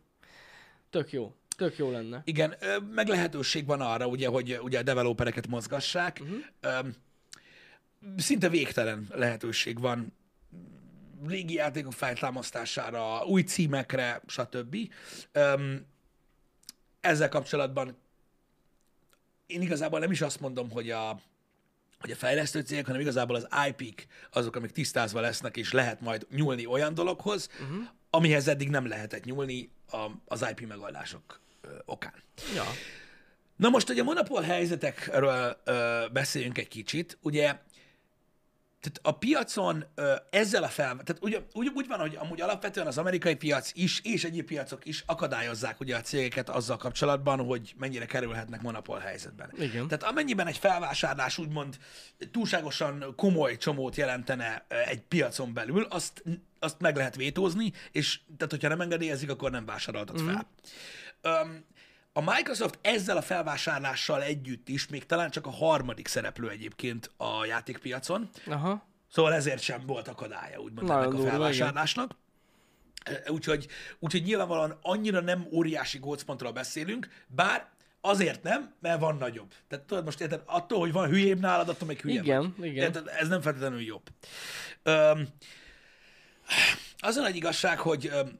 [0.89, 2.21] Tök jó, tök jó lenne.
[2.25, 2.55] Igen,
[2.91, 6.21] meg lehetőség van arra, ugye, hogy ugye a developereket mozgassák.
[6.21, 6.87] Uh-huh.
[8.17, 10.13] Szinte végtelen lehetőség van
[11.27, 14.77] régi játékok feltámasztására, új címekre, stb.
[17.01, 17.97] Ezzel kapcsolatban
[19.45, 21.21] én igazából nem is azt mondom, hogy a,
[21.99, 26.27] hogy a fejlesztő cégek, hanem igazából az IP-k azok, amik tisztázva lesznek, és lehet majd
[26.31, 27.87] nyúlni olyan dologhoz, uh-huh.
[28.09, 32.13] amihez eddig nem lehetett nyúlni a, az IP megoldások ö, okán.
[32.55, 32.63] Ja.
[33.55, 37.59] Na most, hogy a monopól helyzetekről ö, beszéljünk egy kicsit, ugye
[38.81, 40.87] tehát a piacon ö, ezzel a fel...
[40.87, 44.85] Tehát úgy, úgy, úgy van, hogy amúgy alapvetően az amerikai piac is, és egyéb piacok
[44.85, 49.51] is akadályozzák ugye a cégeket azzal kapcsolatban, hogy mennyire kerülhetnek monopól helyzetben.
[49.57, 49.87] Igen.
[49.87, 51.77] Tehát amennyiben egy felvásárlás úgymond
[52.31, 56.23] túlságosan komoly csomót jelentene egy piacon belül, azt,
[56.59, 60.47] azt meg lehet vétózni, és tehát hogyha nem engedélyezik, akkor nem vásároltat fel.
[61.21, 61.65] Öm,
[62.13, 67.45] a Microsoft ezzel a felvásárlással együtt is még talán csak a harmadik szereplő egyébként a
[67.45, 68.87] játékpiacon, Aha.
[69.11, 72.15] szóval ezért sem volt akadálya, úgymond Nagyon ennek a felvásárlásnak.
[73.27, 73.67] Úgyhogy,
[73.99, 77.67] úgyhogy nyilvánvalóan annyira nem óriási gócpontról beszélünk, bár
[78.01, 79.53] azért nem, mert van nagyobb.
[79.67, 82.67] Tehát tudod, most érted, attól, hogy van hülyébb nálad, attól még hülyébb Igen, vagy.
[82.67, 82.83] igen.
[82.83, 83.07] Érted?
[83.07, 84.03] Ez nem feltétlenül jobb.
[84.83, 85.27] Öm,
[86.97, 88.39] az a nagy igazság, hogy öm,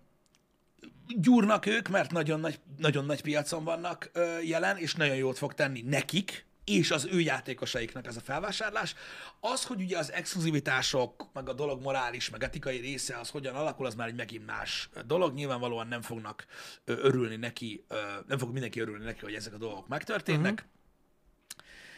[1.08, 5.54] gyúrnak ők, mert nagyon nagy, nagyon nagy piacon vannak ö, jelen, és nagyon jót fog
[5.54, 8.96] tenni nekik, és az ő játékosaiknak ez a felvásárlás.
[9.40, 13.86] Az, hogy ugye az exkluzivitások, meg a dolog morális, meg etikai része, az hogyan alakul,
[13.86, 15.34] az már egy megint más dolog.
[15.34, 16.46] Nyilvánvalóan nem fognak
[16.86, 17.86] örülni neki,
[18.28, 20.54] nem fog mindenki örülni neki, hogy ezek a dolgok megtörténnek.
[20.54, 20.68] Uh-huh.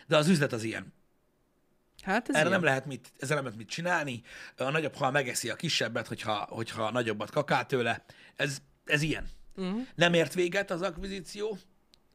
[0.07, 0.93] De az üzlet az ilyen.
[2.01, 2.59] Hát ez Erre ilyen.
[2.59, 4.21] nem lehet mit, ezzel nem lehet mit csinálni.
[4.57, 8.03] A nagyobb hal megeszi a kisebbet, hogyha, hogyha a nagyobbat kakál tőle.
[8.35, 9.29] Ez, ez ilyen.
[9.55, 9.87] Uh-huh.
[9.95, 11.57] Nem ért véget az akvizíció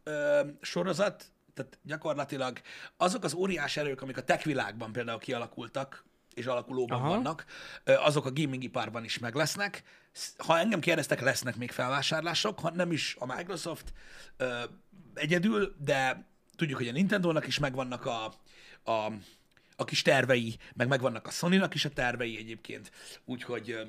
[0.04, 2.60] ö, sorozat, tehát gyakorlatilag
[2.96, 7.08] azok az óriás erők, amik a tech világban például kialakultak, és alakulóban Aha.
[7.08, 7.44] Vannak,
[7.84, 9.82] azok a gaming iparban is meg lesznek.
[10.12, 13.92] Sz- Ha engem kérdeztek, lesznek még felvásárlások, ha nem is a Microsoft
[14.36, 14.62] ö,
[15.14, 18.24] egyedül, de tudjuk, hogy a Nintendo-nak is megvannak a,
[18.90, 19.12] a,
[19.76, 22.90] a kis tervei, meg megvannak a Sony-nak is a tervei egyébként,
[23.24, 23.86] úgyhogy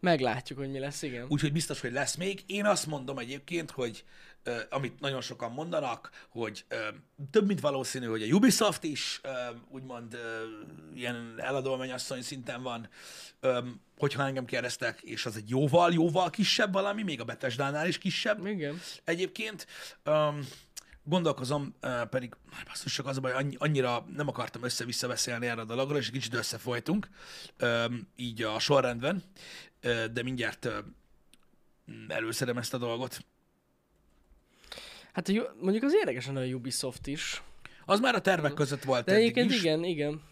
[0.00, 1.26] Meglátjuk, hogy mi lesz, igen.
[1.28, 2.42] Úgyhogy biztos, hogy lesz még.
[2.46, 4.04] Én azt mondom egyébként, hogy
[4.46, 6.78] uh, amit nagyon sokan mondanak, hogy uh,
[7.30, 10.16] több mint valószínű, hogy a Ubisoft is uh, úgymond
[10.94, 12.88] ilyen eladó mennyasszony szinten van,
[13.42, 17.98] um, hogyha engem kérdeztek, és az egy jóval, jóval kisebb valami, még a Betesdánál is
[17.98, 18.80] kisebb Igen.
[19.04, 19.66] egyébként.
[20.04, 20.46] Um,
[21.04, 25.46] gondolkozom, uh, pedig már basszus, csak az a baj, annyi, annyira nem akartam össze-vissza beszélni
[25.46, 27.08] erre a dologról, és kicsit összefolytunk,
[27.60, 29.22] um, így a sorrendben,
[29.84, 30.72] uh, de mindjárt uh,
[32.08, 33.24] előszedem ezt a dolgot.
[35.12, 37.42] Hát mondjuk az érdekes lenne a Ubisoft is.
[37.84, 39.60] Az már a tervek között volt De egyébként is.
[39.60, 40.22] igen, igen.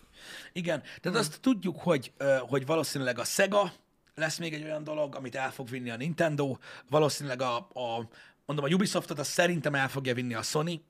[0.53, 3.73] Igen, tehát azt tudjuk, hogy, hogy valószínűleg a Sega
[4.15, 6.57] lesz még egy olyan dolog, amit el fog vinni a Nintendo,
[6.89, 8.09] valószínűleg a, a
[8.55, 10.85] mondom, a Ubisoftot azt szerintem el fogja vinni a Sony,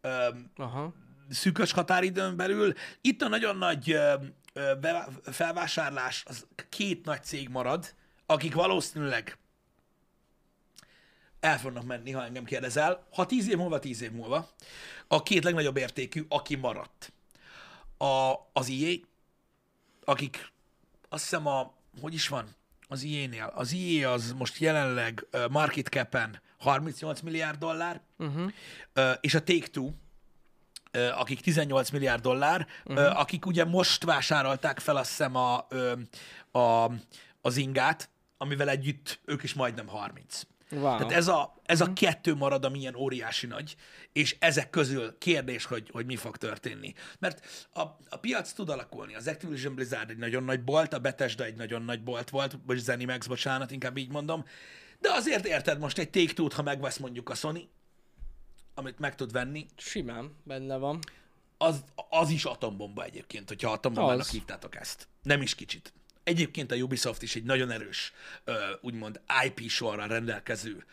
[0.00, 0.94] ö, Aha.
[1.30, 2.74] szűkös határidőn belül.
[3.00, 4.14] Itt a nagyon nagy ö,
[4.52, 7.94] ö, be- felvásárlás, az két nagy cég marad,
[8.26, 9.38] akik valószínűleg
[11.40, 13.06] el fognak menni, ha engem kérdezel.
[13.12, 14.50] Ha tíz év múlva, tíz év múlva.
[15.08, 17.12] A két legnagyobb értékű, aki maradt.
[17.96, 18.94] A, az EA,
[20.04, 20.52] akik
[21.08, 22.48] azt hiszem a, hogy is van,
[22.88, 23.52] az EA-nél.
[23.54, 28.52] Az EA az most jelenleg market cap-en 38 milliárd dollár, uh-huh.
[29.20, 29.90] és a Take-Two,
[31.16, 33.20] akik 18 milliárd dollár, uh-huh.
[33.20, 35.66] akik ugye most vásárolták fel azt hiszem a,
[36.58, 36.90] a,
[37.40, 40.42] az ingát, amivel együtt ők is majdnem 30.
[40.70, 40.82] Wow.
[40.82, 43.76] Tehát ez a, ez a kettő marad, ami ilyen óriási nagy,
[44.12, 46.94] és ezek közül kérdés, hogy, hogy mi fog történni.
[47.18, 49.14] Mert a, a piac tud alakulni.
[49.14, 52.78] Az Activision Blizzard egy nagyon nagy bolt, a Bethesda egy nagyon nagy bolt volt, vagy
[52.78, 54.44] Zenimax, bocsánat, inkább így mondom.
[55.00, 57.68] De azért érted most egy take ha megvesz mondjuk a Sony,
[58.74, 60.98] amit meg tud venni, Simán benne van.
[61.58, 64.30] az, az is atombomba egyébként, hogyha atombombának Az.
[64.30, 65.08] hívtátok ezt.
[65.22, 65.92] Nem is kicsit.
[66.22, 68.12] Egyébként a Ubisoft is egy nagyon erős,
[68.80, 70.84] úgymond IP sorra rendelkező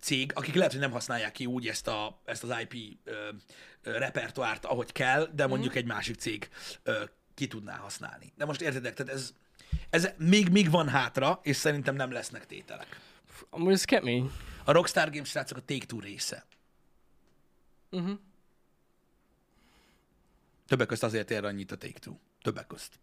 [0.00, 2.98] cég, akik lehet, hogy nem használják ki úgy ezt, a, ezt az IP
[3.82, 6.48] repertoárt, ahogy kell, de mondjuk egy másik cég
[7.34, 8.32] ki tudná használni.
[8.36, 9.32] De most értedek, tehát ez,
[9.90, 13.00] ez még, még van hátra, és szerintem nem lesznek tételek.
[13.50, 14.30] Amúgy ez kemény.
[14.64, 16.46] A Rockstar Games srácok a Take-Two része.
[17.90, 18.18] Uh-huh.
[20.66, 22.14] Többek közt azért ér annyit a Take-Two.
[22.42, 22.98] Többek közt.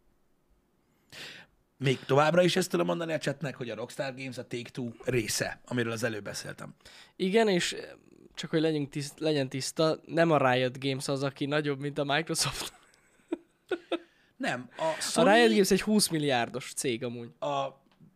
[1.77, 5.61] Még továbbra is ezt tudom mondani a chatnek, hogy a Rockstar Games a Take-Two része,
[5.65, 6.75] amiről az előbb beszéltem.
[7.15, 7.89] Igen, és eh,
[8.33, 12.03] csak hogy legyünk tiszt, legyen tiszta, nem a Riot Games az, aki nagyobb, mint a
[12.03, 12.73] Microsoft.
[14.43, 17.29] Nem, a A Sony, Riot Games egy 20 milliárdos cég amúgy.
[17.39, 17.67] a,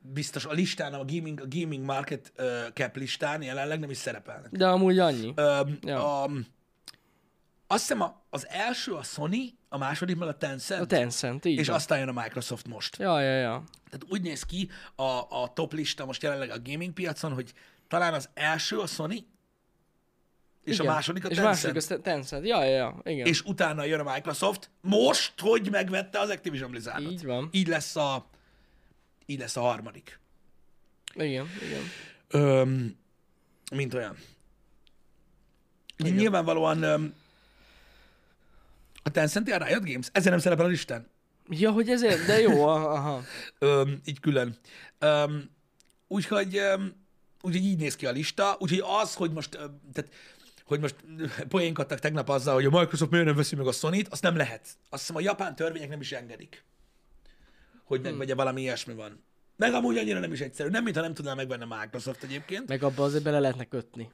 [0.02, 4.52] biztos a listán, a gaming, a gaming market uh, cap listán jelenleg nem is szerepelnek.
[4.52, 5.34] De amúgy annyi.
[5.38, 6.22] Um, Ja.
[6.24, 6.30] a,
[7.68, 11.60] azt hiszem a, az első a Sony, a második meg a Tencent, A Tencent, így
[11.60, 11.76] és van.
[11.76, 12.98] aztán jön a Microsoft most.
[12.98, 13.64] Ja, ja, ja.
[13.86, 15.04] Tehát úgy néz ki a,
[15.42, 17.54] a top lista most jelenleg a gaming piacon, hogy
[17.88, 19.26] talán az első a Sony,
[20.68, 20.92] és igen.
[20.92, 22.46] a második a és Tencent, második a Tencent.
[22.46, 23.02] Ja, ja, ja.
[23.04, 23.26] Igen.
[23.26, 27.12] és utána jön a Microsoft, most, hogy megvette az Activision Blizzardot.
[27.12, 27.50] Így van.
[27.52, 28.30] Így lesz a,
[29.26, 30.20] így lesz a harmadik.
[31.14, 31.82] Igen, igen.
[32.28, 32.98] Öm,
[33.72, 34.18] mint olyan.
[35.98, 36.14] Igen.
[36.14, 37.14] Nyilvánvalóan öm,
[39.04, 41.10] a Tencent a Riot Games, ezért nem szerepel a listán.
[41.50, 42.26] Ja, hogy ezért?
[42.26, 43.24] De jó, aha.
[43.60, 44.58] Öm, így külön.
[45.00, 45.50] Öm,
[46.08, 46.94] úgyhogy, öm,
[47.42, 50.12] úgyhogy így néz ki a lista, úgyhogy az, hogy most, öm, tehát,
[50.68, 50.96] hogy most
[51.48, 54.62] poénkodtak tegnap azzal, hogy a Microsoft miért nem veszi meg a Sony-t, azt nem lehet.
[54.90, 56.64] Azt hiszem a japán törvények nem is engedik,
[57.84, 59.24] hogy megvegye valami ilyesmi van.
[59.56, 60.70] Meg amúgy annyira nem is egyszerű.
[60.70, 62.68] Nem, mintha nem tudná megvenni a Microsoft egyébként.
[62.68, 64.12] Meg abba azért bele lehetne kötni.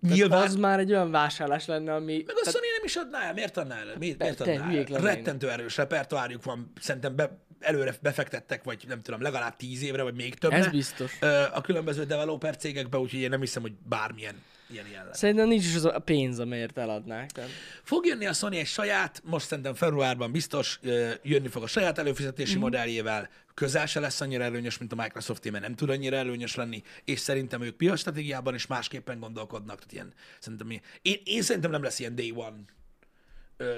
[0.00, 2.22] Nyilván, Az már egy olyan vásárlás lenne, ami...
[2.26, 3.32] meg a Sony nem is adná el.
[3.32, 3.96] Miért adná el?
[3.98, 4.84] Miért, miért adná el?
[4.84, 6.72] Rettentő erős repertoárjuk van.
[6.80, 10.56] Szerintem be, előre befektettek, vagy nem tudom, legalább tíz évre, vagy még többre.
[10.56, 11.18] Ez biztos.
[11.52, 14.34] A különböző developer cégekbe, úgyhogy én nem hiszem, hogy bármilyen
[14.70, 15.18] ilyen lesz.
[15.18, 17.30] Szerintem nincs is az a pénz, amelyért eladnák.
[17.30, 17.50] Tehát...
[17.82, 20.80] Fog jönni a Sony egy saját, most szerintem februárban biztos
[21.22, 22.60] jönni fog a saját előfizetési mm.
[22.60, 26.82] modelljével, közel se lesz annyira előnyös, mint a Microsoft, mert nem tud annyira előnyös lenni,
[27.04, 29.76] és szerintem ők piac stratégiában is másképpen gondolkodnak.
[29.76, 30.70] Tehát ilyen, szerintem,
[31.02, 32.56] én, én szerintem nem lesz ilyen day one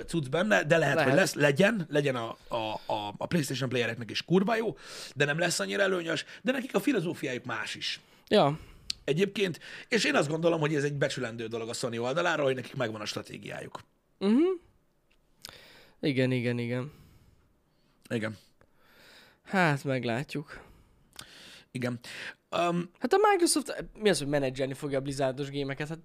[0.07, 4.11] cucc benne, de lehet, lehet, hogy lesz, legyen, legyen a, a, a, a PlayStation playereknek
[4.11, 4.77] is kurva jó,
[5.15, 8.59] de nem lesz annyira előnyös, de nekik a filozófiájuk más is Ja,
[9.05, 12.75] egyébként, és én azt gondolom, hogy ez egy becsülendő dolog a Sony oldaláról, hogy nekik
[12.75, 13.81] megvan a stratégiájuk.
[16.01, 16.93] igen, igen, igen.
[18.09, 18.37] Igen.
[19.45, 20.61] Hát meglátjuk.
[21.71, 21.99] Igen.
[22.51, 25.89] Um, Hát a Microsoft, mi az, hogy menedzselni fogja a Blizzardos gémeket?
[25.89, 25.99] Hát,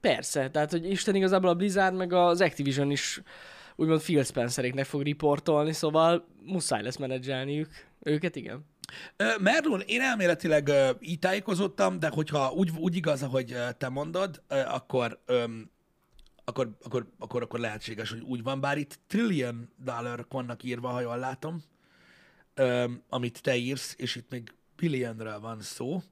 [0.00, 3.22] persze, tehát hogy Isten igazából a Blizzard meg az Activision is
[3.76, 7.68] úgymond Phil Spenceréknek fog riportolni, szóval muszáj lesz menedzselniük
[8.02, 8.64] őket, igen.
[9.40, 10.70] Merlun, én elméletileg
[11.00, 15.22] így tájékozottam, de hogyha úgy, úgy igaz, ahogy te mondod, akkor,
[16.44, 21.00] akkor, akkor, akkor, akkor lehetséges, hogy úgy van, bár itt trillion dollarok vannak írva, ha
[21.00, 21.62] jól látom,
[23.08, 26.02] amit te írsz, és itt még billionről van szó.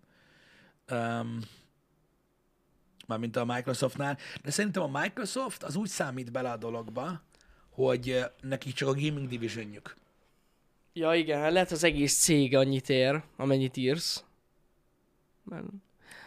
[3.06, 7.22] Mármint a Microsoftnál, de szerintem a Microsoft az úgy számít bele a dologba,
[7.70, 9.96] hogy nekik csak a gaming divisionjük.
[10.92, 14.24] Ja igen, hát lehet az egész cég annyit ér, amennyit írsz.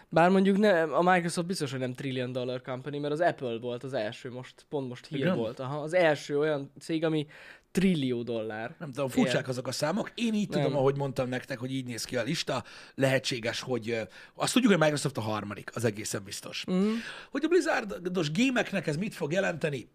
[0.09, 3.83] Bár mondjuk ne, a Microsoft biztos, hogy nem trillion dollar company, mert az Apple volt
[3.83, 5.35] az első, most pont most hír Igen?
[5.35, 5.59] volt.
[5.59, 7.27] Aha, az első olyan cég, ami
[7.75, 8.75] trillió dollár.
[8.79, 9.49] Nem tudom, furcsák Ér.
[9.49, 10.11] azok a számok.
[10.15, 10.77] Én így tudom, Nem.
[10.77, 12.63] ahogy mondtam nektek, hogy így néz ki a lista.
[12.95, 13.99] Lehetséges, hogy
[14.35, 16.65] azt tudjuk, hogy Microsoft a harmadik, az egészen biztos.
[16.71, 16.93] Mm.
[17.31, 19.87] Hogy a Blizzardos gémeknek ez mit fog jelenteni?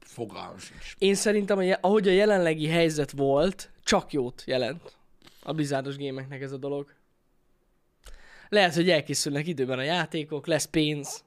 [0.00, 0.94] Fogalmam sincs.
[0.98, 4.96] Én szerintem, je- ahogy a jelenlegi helyzet volt, csak jót jelent
[5.42, 6.94] a Blizzardos gémeknek ez a dolog.
[8.48, 11.24] Lehet, hogy elkészülnek időben a játékok, lesz pénz,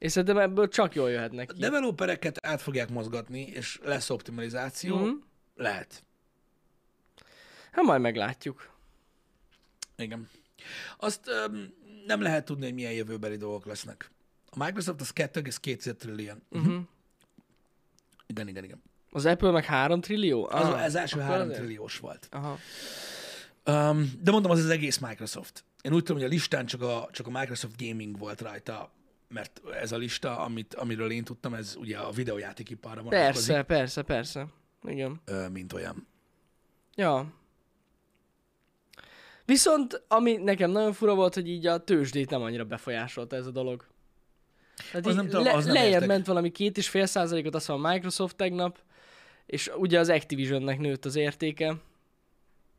[0.00, 1.60] és szerintem ebből csak jól jöhetnek ki.
[1.60, 4.96] Developereket át fogják mozgatni, és lesz optimalizáció.
[4.96, 5.06] Mhm.
[5.06, 5.18] Mm.
[5.54, 6.04] Lehet.
[7.72, 8.70] Hát majd meglátjuk.
[9.96, 10.28] Igen.
[10.98, 11.74] Azt öm,
[12.06, 14.10] nem lehet tudni, hogy milyen jövőbeli dolgok lesznek.
[14.50, 16.42] A Microsoft az 2,2 trillion.
[16.50, 16.80] Uh-huh.
[18.26, 18.82] Igen, igen, igen.
[19.10, 20.48] Az Apple meg 3 trillió?
[20.50, 21.58] Az, Aha, az első akkor 3 azért.
[21.58, 22.28] trilliós volt.
[22.30, 22.58] Aha.
[23.66, 25.64] Um, de mondom, az az egész Microsoft.
[25.82, 28.92] Én úgy tudom, hogy a listán csak a, csak a Microsoft Gaming volt rajta,
[29.30, 34.02] mert ez a lista, amit, amiről én tudtam, ez ugye a videójátékiparra vonatkozik, Persze, persze,
[34.02, 34.46] persze.
[34.84, 35.20] Igen.
[35.24, 36.06] ö, mint olyan.
[36.94, 37.32] Ja.
[39.44, 43.50] Viszont, ami nekem nagyon fura volt, hogy így a tőzsdét nem annyira befolyásolta ez a
[43.50, 43.84] dolog.
[44.90, 46.08] Tehát Az nem tudom, le, az nem lejjebb értek.
[46.08, 48.78] ment valami két és fél százalékot, azt mondom, a Microsoft tegnap,
[49.46, 51.74] és ugye az Activisionnek nőtt az értéke.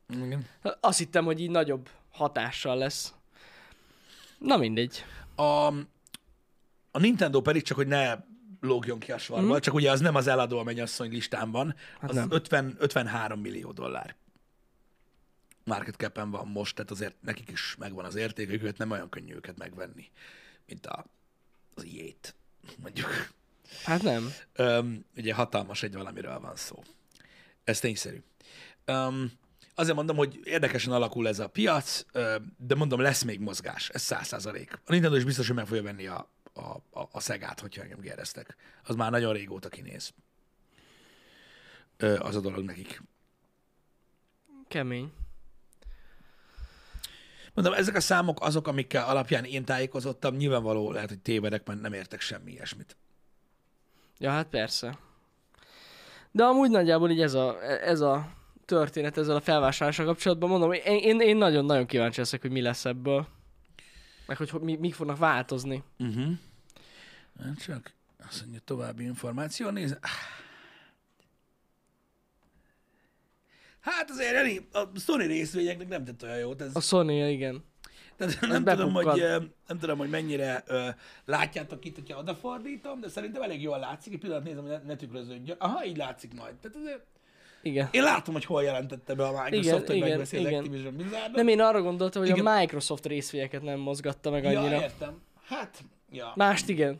[0.10, 0.46] Igen.
[0.80, 3.14] Azt hittem, hogy így nagyobb hatással lesz.
[4.40, 5.06] Na mindegy.
[5.36, 5.74] A,
[6.92, 8.18] a Nintendo pedig csak, hogy ne
[8.62, 9.60] lógjon ki a svarba, mm.
[9.60, 12.32] csak ugye az nem az eladó a mennyasszony listán van, Hát az nem.
[12.32, 14.16] 50, 53 millió dollár.
[15.64, 19.34] Market cap van most, tehát azért nekik is megvan az értékük, őket nem olyan könnyű
[19.34, 20.12] őket megvenni,
[20.66, 21.06] mint a,
[21.76, 22.36] az ilyét,
[22.82, 23.30] mondjuk.
[23.84, 24.34] Hát nem.
[24.54, 26.84] Öm, ugye hatalmas egy valamiről van szó.
[27.64, 28.24] Ez tényszerű.
[28.86, 29.32] Öm,
[29.76, 32.06] azért mondom, hogy érdekesen alakul ez a piac,
[32.58, 33.90] de mondom, lesz még mozgás.
[33.90, 34.74] Ez száz százalék.
[34.86, 38.00] A Nintendo is biztos, hogy meg fogja venni a, a, a, a szegát, hogyha engem
[38.00, 38.56] kérdeztek.
[38.84, 40.14] Az már nagyon régóta kinéz.
[41.98, 43.02] Ö, az a dolog nekik.
[44.68, 45.14] Kemény.
[47.54, 51.94] Mondom, ezek a számok azok, amikkel alapján én tájékozottam, nyilvánvaló lehet, hogy tévedek, mert nem
[51.94, 52.98] értek semmi ilyesmit.
[54.18, 54.98] Ja, hát persze.
[56.32, 58.32] De amúgy nagyjából így ez a, ez a
[58.66, 62.86] történet ezzel a felvásárlással kapcsolatban mondom, én, én, én nagyon-nagyon kíváncsi leszek, hogy mi lesz
[62.86, 63.28] ebből.
[64.26, 65.84] Meg hogy, hogy mi, mik fognak változni.
[66.00, 66.32] Uh-huh.
[67.66, 67.94] Csak
[68.28, 69.98] azt mondja, további információ, nézd.
[73.80, 76.62] Hát azért Jani, a Sony részvényeknek nem tett olyan jót.
[76.62, 77.64] Ez, A sony igen.
[78.18, 79.24] tehát nem, tudom, hogy,
[79.68, 80.90] nem tudom, hogy mennyire ö,
[81.26, 84.14] látjátok itt, hogyha odafordítom, de szerintem elég jól látszik.
[84.14, 85.58] Egy pillanat nézem, hogy ne, ne tükröződjön.
[85.60, 86.56] Aha, így látszik majd.
[86.56, 87.02] Tehát azért,
[87.62, 87.88] Igen.
[87.92, 90.60] én látom, hogy hol jelentette be a Microsoft, Igen, hogy igen, megveszi az igen.
[90.60, 91.36] Activision Blizzardot.
[91.36, 92.46] Nem, én arra gondoltam, hogy Igen.
[92.46, 94.70] a Microsoft részvényeket nem mozgatta meg annyira.
[94.76, 95.22] Ja, értem.
[95.46, 97.00] Hát, ja, Mást igen.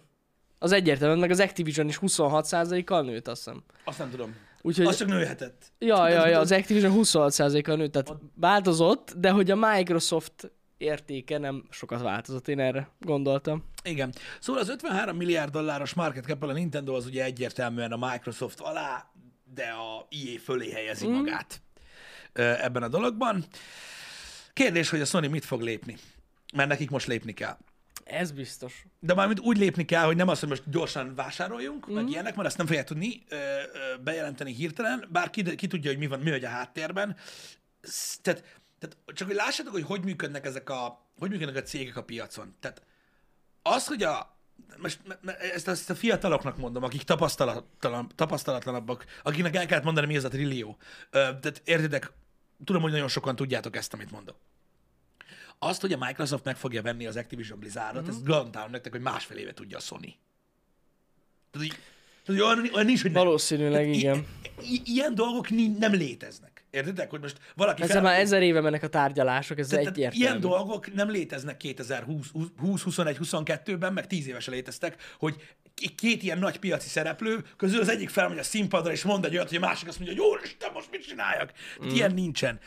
[0.60, 3.64] Az egyértelműen, meg az Activision is 26%-kal nőtt, azt hiszem.
[3.86, 4.36] azt nem tudom.
[4.62, 5.66] Úgyhogy, Az csak nőhetett.
[5.80, 11.64] ja, ja, ja, az Activision 26%-kal nőtt, tehát változott, de hogy a Microsoft értéke nem
[11.70, 13.64] sokat változott, én erre gondoltam.
[13.84, 14.14] Igen.
[14.40, 19.11] Szóval az 53 milliárd dolláros market cap a Nintendo az ugye egyértelműen a Microsoft alá,
[19.54, 21.12] de a EA fölé helyezi mm.
[21.12, 21.62] magát
[22.34, 23.46] ebben a dologban.
[24.54, 25.98] Kérdés, hogy a Sony mit fog lépni.
[26.54, 27.58] Mert nekik most lépni kell.
[28.04, 28.86] Ez biztos.
[29.00, 31.94] De mármint úgy lépni kell, hogy nem az, hogy most gyorsan vásároljunk, mm.
[31.94, 35.90] meg ilyenek, mert ezt nem fogják tudni ö, ö, bejelenteni hirtelen, bár ki, ki tudja,
[35.90, 37.16] hogy mi van, mi vagy a háttérben.
[38.22, 38.44] Tehát,
[38.80, 42.56] tehát csak hogy lássátok, hogy hogy működnek ezek a, hogy működnek a cégek a piacon.
[42.60, 42.82] Tehát
[43.62, 44.41] az, hogy a,
[44.78, 45.00] most
[45.54, 50.30] ezt, ezt a fiataloknak mondom, akik tapasztalatlan, tapasztalatlanabbak, akiknek el kellett mondani, mi az a
[50.30, 50.78] trillió.
[51.12, 52.12] Tehát értitek,
[52.66, 54.36] tudom, hogy nagyon sokan tudjátok ezt, amit mondok.
[55.60, 58.12] Azt, hogy a Microsoft meg fogja venni az Activision Blizzardot, mm-hmm.
[58.12, 60.16] ezt garantálom nektek, hogy másfél éve tudja a Sony.
[61.52, 61.78] Tehát, így,
[62.26, 63.24] tehát így olyan, olyan nincs, hogy nem.
[63.24, 64.26] Valószínűleg I- igen.
[64.62, 66.51] I- ilyen dolgok nem léteznek.
[66.72, 70.26] Értitek, hogy most valaki Ezzel már ezer éve mennek a tárgyalások, ez tehát, tehát egyértelmű.
[70.26, 75.36] ilyen dolgok nem léteznek 2020, 20, 21, 22-ben, meg 10 évesen léteztek, hogy
[75.96, 79.48] két ilyen nagy piaci szereplő közül az egyik felmegy a színpadra, és mond egy olyat,
[79.48, 81.52] hogy a másik azt mondja, hogy Isten, most mit csináljak?
[81.86, 81.90] Mm.
[81.90, 82.60] Ilyen nincsen.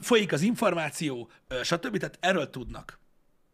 [0.00, 1.30] Folyik az információ,
[1.62, 1.96] stb.
[1.96, 3.00] Tehát erről tudnak.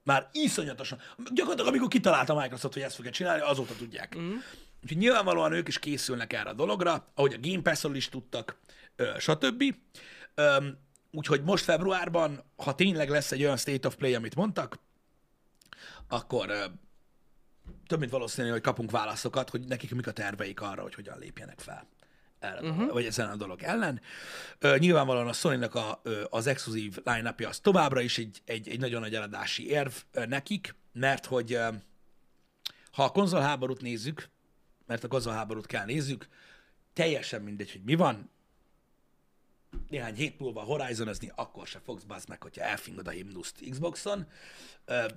[0.05, 0.98] Már iszonyatosan.
[1.16, 4.18] Gyakorlatilag, amikor kitalálta a Microsoft, hogy ezt fogja csinálni, azóta tudják.
[4.18, 4.35] Mm.
[4.83, 8.59] Úgyhogy nyilvánvalóan ők is készülnek erre a dologra, ahogy a Game Pass-ról is tudtak,
[9.18, 9.62] stb.
[11.11, 14.78] Úgyhogy most februárban, ha tényleg lesz egy olyan State of Play, amit mondtak,
[16.09, 16.72] akkor
[17.87, 21.61] több mint valószínű, hogy kapunk válaszokat, hogy nekik mik a terveik arra, hogy hogyan lépjenek
[21.61, 21.87] fel.
[22.38, 22.92] Erre, uh-huh.
[22.92, 24.00] vagy ezen a dolog ellen.
[24.59, 28.81] Ö, nyilvánvalóan a sony a, ö, az exkluzív line az továbbra is egy, egy, egy
[28.81, 31.68] nagyon nagy eladási érv ö, nekik, mert hogy ö,
[32.92, 34.28] ha a konzolháborút nézzük,
[34.87, 36.28] mert a konzolháborút kell nézzük,
[36.92, 38.31] teljesen mindegy, hogy mi van,
[39.88, 44.26] néhány hét múlva horizonozni, akkor se fogsz bazd meg, hogyha elfingod a himnuszt Xboxon,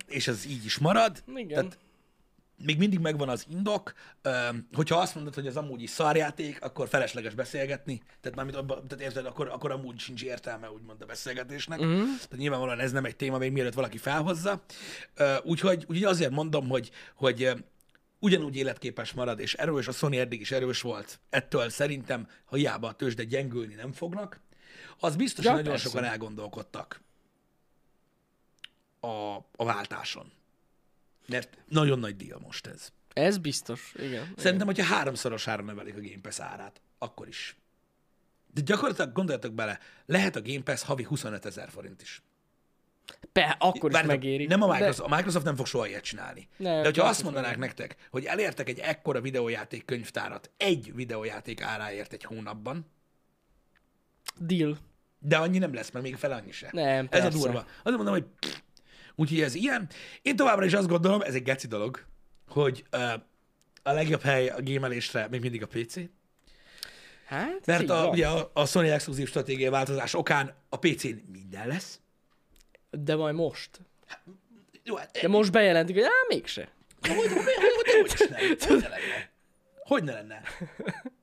[0.07, 1.23] és ez így is marad.
[1.35, 1.47] Igen.
[1.47, 1.77] Tehát
[2.57, 3.93] még mindig megvan az indok,
[4.73, 9.05] hogyha azt mondod, hogy ez amúgy is szarjáték, akkor felesleges beszélgetni, tehát mármint abba, tehát
[9.05, 11.79] érted, akkor, akkor amúgy sincs értelme, úgymond a beszélgetésnek.
[11.79, 12.03] Uh-huh.
[12.03, 14.63] Tehát nyilvánvalóan ez nem egy téma, még mielőtt valaki felhozza.
[15.43, 17.51] Úgyhogy, úgyhogy azért mondom, hogy, hogy
[18.19, 21.19] ugyanúgy életképes marad, és erős, a Sony eddig is erős volt.
[21.29, 24.43] Ettől szerintem, ha hiába a tőzsde gyengülni nem fognak,
[24.99, 25.89] az biztos, Ja, hogy nagyon persze.
[25.89, 27.01] sokan elgondolkodtak
[28.99, 30.31] a, a váltáson.
[31.27, 32.89] Mert nagyon nagy deal most ez.
[33.13, 34.33] Ez biztos, igen.
[34.37, 37.55] Szerintem, hogyha háromszorosára növelik a Game Pass árát, akkor is.
[38.53, 42.21] De gyakorlatilag gondoljatok bele, lehet a Game Pass havi 25 ezer forint is.
[43.33, 44.45] Be, akkor is Várjatok, megéri.
[44.45, 46.47] Nem a De- Microsoft, a Microsoft nem fog soha ilyet csinálni.
[46.57, 52.13] Nem, De hogyha azt mondanák nektek, hogy elértek egy ekkora videójáték könyvtárat egy videójáték áráért
[52.13, 52.85] egy hónapban,
[54.39, 54.77] Deal.
[55.19, 56.69] de annyi nem lesz, mert még fele annyi se.
[56.71, 57.37] Nem, Ez a persze.
[57.37, 57.59] durva.
[57.83, 58.57] Azt mondom, hogy pff.
[59.15, 59.89] úgyhogy ez ilyen.
[60.21, 62.05] Én továbbra is azt gondolom, ez egy geci dolog,
[62.47, 63.13] hogy uh,
[63.83, 65.95] a legjobb hely a gémelésre még mindig a PC.
[67.25, 68.07] Hát, Mert a, van.
[68.09, 71.99] ugye a, a Sony exkluzív stratégiai változás okán a PC-n minden lesz.
[72.89, 73.69] De majd most.
[74.83, 76.69] Jó, hát, De most bejelentik, hogy á, mégse.
[77.01, 79.29] hogy, hogy, hogy, hogy, hogy, is ne, hogy ne lenne?
[79.83, 80.41] Hogy ne lenne?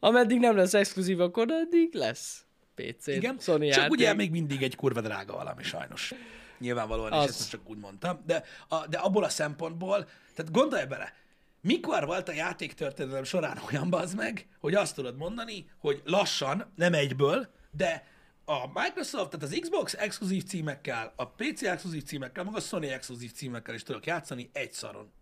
[0.00, 2.44] Ameddig nem lesz exkluzív, akkor addig lesz
[2.74, 3.06] PC.
[3.06, 3.90] Igen, Sony csak játék.
[3.90, 6.14] ugye még mindig egy kurva drága valami sajnos.
[6.58, 7.28] Nyilvánvalóan, és Az.
[7.28, 8.22] ezt most csak úgy mondtam.
[8.26, 11.12] De, a, de abból a szempontból, tehát gondolj bele,
[11.60, 16.94] mikor volt a játéktörténelem során olyan bazd meg, hogy azt tudod mondani, hogy lassan, nem
[16.94, 18.06] egyből, de
[18.44, 23.32] a Microsoft, tehát az Xbox exkluzív címekkel, a PC exkluzív címekkel, meg a Sony exkluzív
[23.32, 25.12] címekkel is tudok játszani egy szaron.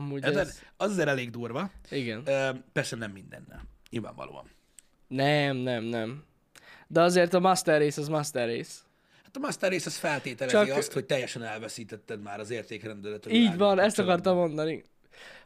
[0.00, 0.36] Amúgy Ez...
[0.36, 0.58] ez...
[0.76, 1.70] Az azért elég durva.
[1.90, 2.22] Igen.
[2.72, 3.62] Persze nem mindennel.
[3.90, 4.50] Nyilvánvalóan.
[5.08, 6.24] Nem, nem, nem.
[6.86, 8.78] De azért a Master Race az Master Race.
[9.24, 13.32] Hát a Master Race az feltételezi Csak- azt, hogy teljesen elveszítetted már az értékrendedet.
[13.32, 14.84] Így van, ezt akartam mondani.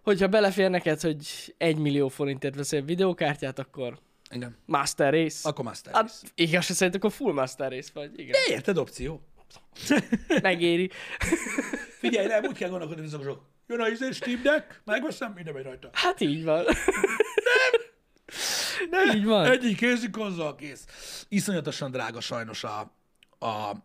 [0.02, 3.98] Hogyha belefér neked, hogy egy millió forintért veszel videókártyát, akkor
[4.30, 4.57] Igen.
[4.66, 5.48] Master Race.
[5.48, 6.05] Akkor Master Race.
[6.05, 8.18] Hát igaz, szerint akkor full Master Race vagy.
[8.18, 8.32] Igen.
[8.32, 9.20] De érted, opció.
[10.42, 10.90] Megéri.
[11.98, 13.36] Figyelj, nem, úgy kell gondolkodni, hogy
[13.66, 15.90] jön a izé Steam Deck, megveszem, minden megy rajta.
[15.92, 16.64] Hát így van.
[18.90, 19.50] Ne, Így van.
[19.50, 20.84] Egyik kézi konzol kész.
[21.28, 22.92] Iszonyatosan drága sajnos a,
[23.38, 23.78] a, a,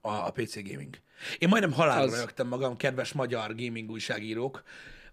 [0.00, 0.98] a PC gaming.
[1.38, 2.18] Én majdnem halálra Az.
[2.18, 4.62] rögtem magam, kedves magyar gaming újságírók,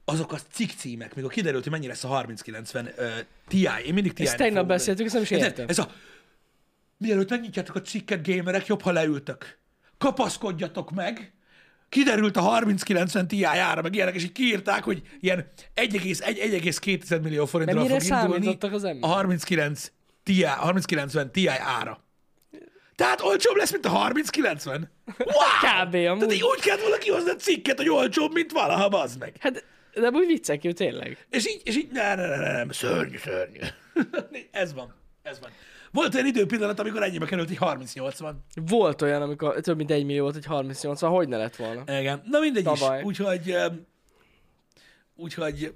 [0.06, 3.10] azok a cikk címek, mikor kiderült, hogy mennyi lesz a 3090 uh,
[3.48, 3.68] Ti.
[3.86, 5.66] Én mindig ti Ezt tegnap beszéltük, ezt nem is értem.
[5.68, 5.92] Ez a...
[6.98, 9.58] Mielőtt megnyitjátok a cikket, gamerek, jobb, ha leültök.
[9.98, 11.34] Kapaszkodjatok meg,
[11.92, 17.46] kiderült a 3090 Ti ára, meg ilyenek, és így kiírták, hogy ilyen 1,2 millió mire
[17.46, 19.12] fog indulni az a emberek?
[19.12, 19.92] 39
[20.24, 22.04] Ti, 3090 Ti ára.
[22.96, 24.92] Tehát olcsóbb lesz, mint a 3090?
[25.18, 25.86] Wow!
[25.86, 25.92] Kb.
[25.92, 26.34] Tehát amúgy.
[26.34, 29.36] így úgy kellett volna kihozni a cikket, hogy olcsóbb, mint valaha, bazd meg.
[29.40, 31.26] Hát, de úgy viccek jó, tényleg.
[31.30, 33.60] És így, és így, ne, ne, ne, ne, szörnyű, szörnyű.
[34.52, 35.50] ez van, ez van.
[35.92, 38.44] Volt olyan időpillanat, amikor ennyibe került egy 3080.
[38.68, 42.00] Volt olyan, amikor több mint egy millió volt, egy 38 hogy ne lett volna.
[42.00, 42.22] Igen.
[42.26, 43.00] Na mindegy Tavaly.
[43.00, 43.06] is.
[43.06, 43.56] Úgyhogy,
[45.16, 45.74] úgyhogy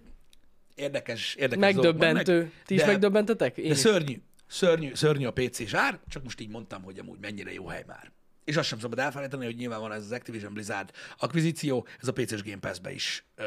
[0.76, 2.36] érdekes, érdekes Megdöbbentő.
[2.38, 3.58] vannak, Ti is de- megdöbbentetek?
[3.58, 3.78] Én De is.
[3.78, 7.84] szörnyű, szörnyű, szörnyű a PC-s ár, csak most így mondtam, hogy amúgy mennyire jó hely
[7.88, 8.12] már.
[8.44, 12.14] És azt sem szabad elfelejteni, hogy nyilván van ez az Activision Blizzard akvizíció, ez a
[12.14, 13.44] PC-s Game Pass-be is ö,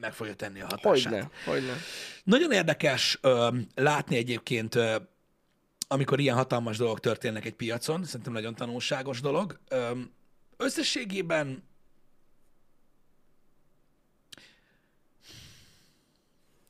[0.00, 1.12] meg fogja tenni a hatását.
[1.12, 1.72] Hogyne, hogyne.
[2.24, 4.96] Nagyon érdekes ö, látni egyébként, ö,
[5.92, 9.60] amikor ilyen hatalmas dolgok történnek egy piacon, szerintem nagyon tanulságos dolog.
[10.56, 11.62] Összességében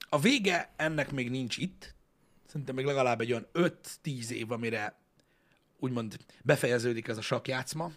[0.09, 1.95] a vége ennek még nincs itt.
[2.47, 4.99] Szerintem még legalább egy olyan 5-10 év, amire
[5.79, 7.93] úgymond befejeződik ez a sakjátszma,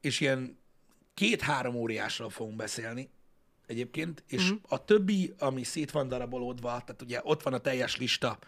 [0.00, 0.58] és ilyen
[1.14, 3.10] két-három óriásról fogunk beszélni
[3.72, 4.58] egyébként, és uh-huh.
[4.68, 8.38] a többi, ami szét van darabolódva, tehát ugye ott van a teljes lista,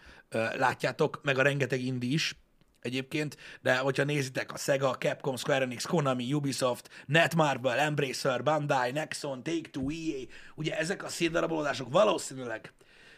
[0.55, 2.35] látjátok, meg a rengeteg indi is
[2.81, 9.43] egyébként, de hogyha nézitek a Sega, Capcom, Square Enix, Konami, Ubisoft, Netmarble, Embracer, Bandai, Nexon,
[9.43, 12.73] Take-Two, EA, ugye ezek a szétdarabolódások valószínűleg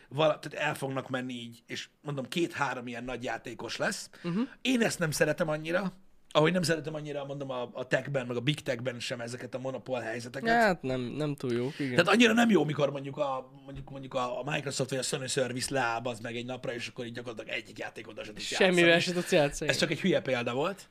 [0.10, 4.10] vala, tehát el fognak menni így, és mondom, két-három ilyen nagy játékos lesz.
[4.24, 4.47] Uh-huh.
[4.62, 5.93] Én ezt nem szeretem annyira,
[6.32, 9.59] ahogy nem szeretem annyira, mondom, a, a techben, meg a big techben sem ezeket a
[9.59, 10.61] monopól helyzeteket.
[10.61, 11.95] Hát nem, nem túl jó, igen.
[11.95, 15.73] Tehát annyira nem jó, mikor mondjuk a, mondjuk, mondjuk a Microsoft vagy a Sony Service
[15.73, 19.01] leáll az meg egy napra, és akkor így gyakorlatilag egyik játékot sem tudsz Semmivel játszani.
[19.01, 19.69] se tudsz játszani.
[19.69, 20.88] Ez csak egy hülye példa volt.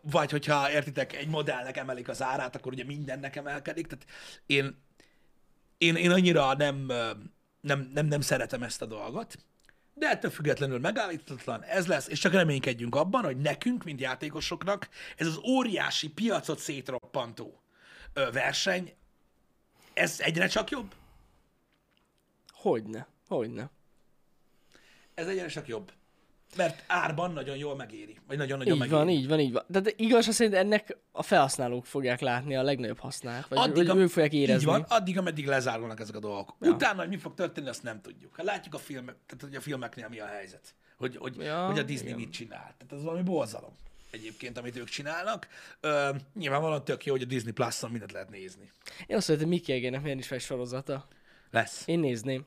[0.00, 3.86] Vagy hogyha értitek, egy modellnek emelik az árát, akkor ugye mindennek emelkedik.
[3.86, 4.04] Tehát
[4.46, 4.76] én,
[5.78, 6.92] én, én annyira nem,
[7.60, 9.38] nem, nem, nem szeretem ezt a dolgot,
[9.98, 15.26] de ettől függetlenül megállíthatatlan ez lesz, és csak reménykedjünk abban, hogy nekünk, mint játékosoknak, ez
[15.26, 17.60] az óriási piacot szétroppantó
[18.32, 18.94] verseny,
[19.94, 20.94] ez egyre csak jobb?
[22.52, 23.70] Hogyne, hogyne.
[25.14, 25.92] Ez egyre csak jobb.
[26.56, 28.16] Mert árban nagyon jól megéri.
[28.26, 28.98] Vagy nagyon-nagyon Így megéri.
[28.98, 29.64] van, így van, így van.
[29.66, 33.48] De, de igaz, szerint ennek a felhasználók fogják látni a legnagyobb hasznát.
[33.48, 34.60] Vagy, Addig, vagy ők fogják érezni.
[34.60, 36.56] Így van, addig, ameddig lezárulnak ezek a dolgok.
[36.60, 36.70] Ja.
[36.70, 38.36] Utána, hogy mi fog történni, azt nem tudjuk.
[38.36, 40.74] Hát látjuk a filmek, tehát hogy a filmeknél mi a helyzet.
[40.96, 42.18] Hogy, hogy, Ja, hogy a Disney igen.
[42.20, 42.74] mit csinál.
[42.78, 43.72] Tehát ez valami borzalom
[44.10, 45.48] egyébként, amit ők csinálnak.
[45.80, 48.70] Ö, nyilvánvalóan tök jó, hogy a Disney Plus-on mindent lehet nézni.
[49.06, 51.06] Én azt mondtam, hogy Mickey Egének miért is fel sorozata.
[51.50, 51.82] Lesz.
[51.86, 52.46] Én nézném.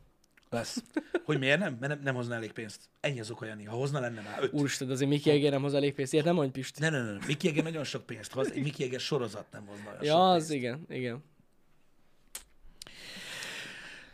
[0.49, 0.83] Lesz.
[1.25, 1.77] Hogy miért nem?
[1.79, 2.81] Mert nem, nem hozna elég pénzt.
[2.99, 3.63] Ennyi az oka, Jani.
[3.63, 4.53] Ha hozna, lenne már öt.
[4.53, 6.13] Úristen, azért Mickey Egér nem hoz elég pénzt.
[6.13, 6.79] Ilyet nem mondj Pisti.
[6.81, 7.25] Ne, ne, ne, ne.
[7.25, 8.53] Mickey Eger nagyon sok pénzt hoz.
[8.53, 10.45] Mickey Eger sorozat nem hozna olyan sok Ja, pénzt.
[10.45, 11.23] az igen, igen.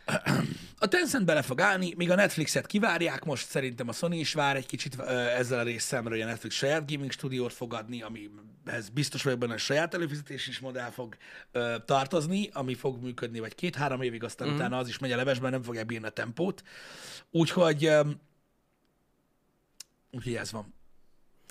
[0.78, 4.56] A Tencent bele fog állni, míg a Netflixet kivárják, most szerintem a Sony is vár
[4.56, 9.22] egy kicsit ezzel a részemről, hogy a Netflix saját gaming stúdiót fog adni, amihez biztos
[9.22, 11.16] vagyok benne, hogy saját előfizetés is modell fog
[11.52, 14.54] ö, tartozni, ami fog működni vagy két-három évig, aztán mm.
[14.54, 16.62] utána az is megy a levesben, nem fogják bírni a tempót.
[17.30, 18.10] Úgyhogy, ö,
[20.10, 20.74] úgyhogy ez van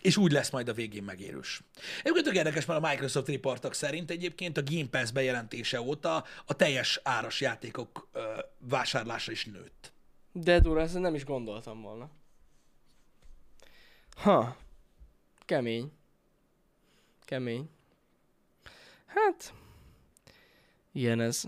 [0.05, 1.61] és úgy lesz majd a végén megérős.
[1.99, 6.53] Egyébként tök érdekes, mert a Microsoft riportok szerint egyébként a Game Pass bejelentése óta a
[6.53, 8.19] teljes áras játékok ö,
[8.69, 9.93] vásárlása is nőtt.
[10.31, 12.09] De durva, ezt nem is gondoltam volna.
[14.15, 14.57] Ha.
[15.45, 15.91] Kemény.
[17.25, 17.69] Kemény.
[19.05, 19.53] Hát.
[20.91, 21.43] Ilyen ez.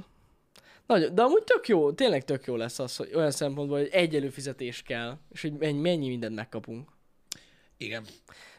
[0.86, 4.16] Nagyon, de amúgy tök jó, tényleg tök jó lesz az, hogy olyan szempontból, hogy egy
[4.16, 6.90] előfizetés kell, és hogy mennyi mindent megkapunk.
[7.78, 8.06] Igen.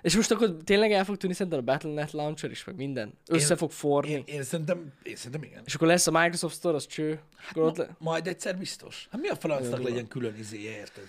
[0.03, 3.13] És most akkor tényleg el fog tűnni szerintem a Battle.net Launcher is, meg minden?
[3.27, 4.11] Össze Én- fog forni?
[4.11, 5.63] Én, én, szerintem, én szerintem igen.
[5.67, 7.21] És akkor lesz a Microsoft Store, az cső.
[7.37, 7.85] Hát ott le...
[7.87, 9.09] Ma, majd egyszer biztos.
[9.11, 11.05] Hát mi a francnak legyen külön izéje, érted?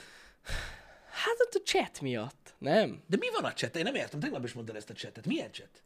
[1.11, 3.01] Hát ott a chat miatt, nem?
[3.07, 3.75] De mi van a chat?
[3.75, 5.25] Én nem értem, tegnap is mondtad ezt a chatet.
[5.25, 5.83] Milyen chat?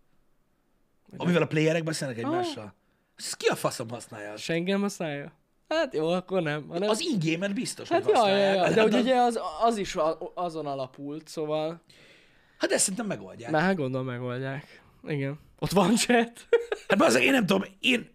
[1.17, 2.73] Amivel a playerek beszélnek egymással?
[3.15, 4.37] Ezt ki a faszom használja?
[4.37, 5.31] Senki nem használja?
[5.69, 6.67] Hát jó, akkor nem.
[6.67, 6.89] Hanem...
[6.89, 8.67] Az ingémet biztos, Hát hogy ja, ja, használják.
[8.67, 9.97] ja, de az- ugye az, az is
[10.33, 11.81] azon alapult, szóval
[12.57, 13.51] Hát ezt szerintem megoldják.
[13.51, 14.81] már hát gondolom megoldják.
[15.07, 15.39] Igen.
[15.59, 16.47] Ott van chat.
[16.87, 18.11] Hát azért én nem tudom, én...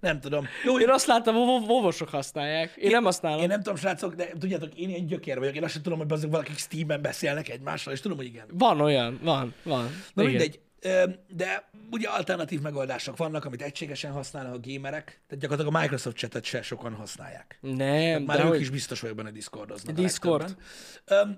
[0.00, 0.46] Nem tudom.
[0.64, 2.76] Jó, Én azt láttam, hogy vovosok használják.
[2.76, 3.40] Én, nem használom.
[3.40, 5.54] Én nem tudom, srácok, de tudjátok, én ilyen gyökér vagyok.
[5.54, 8.46] Én azt sem tudom, hogy azok valakik Steam-en beszélnek egymással, és tudom, hogy igen.
[8.52, 9.82] Van olyan, van, van.
[10.14, 10.30] Na Igen.
[10.30, 10.60] mindegy.
[11.28, 16.44] De ugye alternatív megoldások vannak, amit egységesen használnak a gamerek, tehát gyakorlatilag a Microsoft chatet
[16.44, 17.58] se sokan használják.
[17.60, 18.60] Nem, Már de ők hogy...
[18.60, 19.94] is biztos vagyok benne Discordoznak.
[19.94, 20.56] Discord.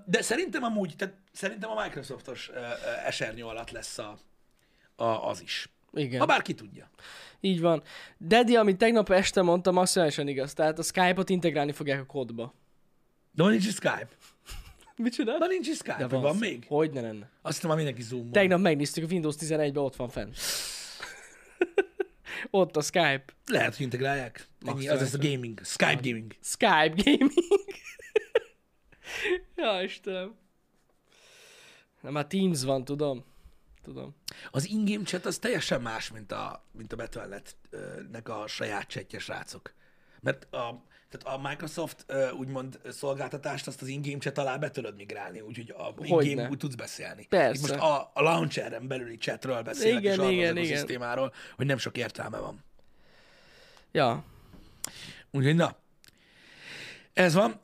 [0.05, 2.51] De szerintem amúgy, tehát szerintem a Microsoftos
[3.05, 4.17] esernyő alatt lesz a,
[4.95, 5.69] a, az is.
[5.93, 6.19] Igen.
[6.19, 6.89] Ha bárki tudja.
[7.39, 7.83] Így van.
[8.17, 10.53] Dedi, amit tegnap este mondtam, maximálisan igaz.
[10.53, 12.53] Tehát a Skype-ot integrálni fogják a kódba.
[13.31, 14.09] De nincs Skype.
[14.99, 15.37] Mit csinál?
[15.37, 16.65] Van nincs is Skype, De van, még?
[16.67, 17.29] Hogy ne lenne.
[17.41, 20.31] Azt hiszem, már mindenki zoom Tegnap megnéztük, a Windows 11-ben ott van fenn.
[22.49, 23.23] ott a Skype.
[23.45, 24.47] Lehet, hogy integrálják.
[24.65, 25.59] Ennyi, az lesz a gaming.
[25.63, 26.35] Skype gaming.
[26.41, 27.31] Skype gaming.
[29.55, 30.35] ja, Istenem.
[32.01, 33.23] Nem, már Teams van, tudom.
[33.83, 34.15] Tudom.
[34.51, 39.73] Az in-game chat az teljesen más, mint a, mint a Battle.net-nek a saját chatje, srácok.
[40.21, 42.05] Mert a, tehát a Microsoft
[42.37, 46.75] úgymond szolgáltatást azt az in-game chat alá be tudod migrálni, úgyhogy a in-game úgy tudsz
[46.75, 47.25] beszélni.
[47.25, 47.61] Persze.
[47.61, 50.77] Itt most a, a launcheren belüli chatről beszélek, Igen, és arról igen, az igen.
[50.77, 52.63] szisztémáról, hogy nem sok értelme van.
[53.91, 54.23] Ja.
[55.31, 55.77] Úgyhogy na,
[57.13, 57.57] ez van.